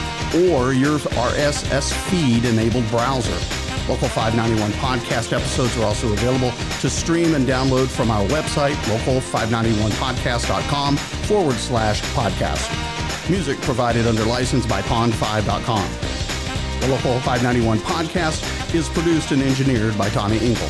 or 0.49 0.71
your 0.71 0.99
RSS 0.99 1.91
feed 2.09 2.45
enabled 2.45 2.87
browser. 2.87 3.62
Local 3.89 4.07
591 4.07 4.71
podcast 4.73 5.33
episodes 5.33 5.75
are 5.77 5.83
also 5.83 6.13
available 6.13 6.51
to 6.79 6.89
stream 6.89 7.35
and 7.35 7.45
download 7.45 7.87
from 7.87 8.11
our 8.11 8.25
website, 8.27 8.75
local591podcast.com 8.85 10.95
forward 10.95 11.55
slash 11.55 12.01
podcast. 12.13 13.29
Music 13.29 13.59
provided 13.61 14.07
under 14.07 14.23
license 14.23 14.65
by 14.65 14.81
pond5.com. 14.83 15.89
The 16.79 16.87
Local 16.87 17.19
591 17.21 17.79
podcast 17.79 18.73
is 18.73 18.87
produced 18.89 19.31
and 19.31 19.41
engineered 19.41 19.97
by 19.97 20.09
Tommy 20.09 20.37
Engel. 20.39 20.67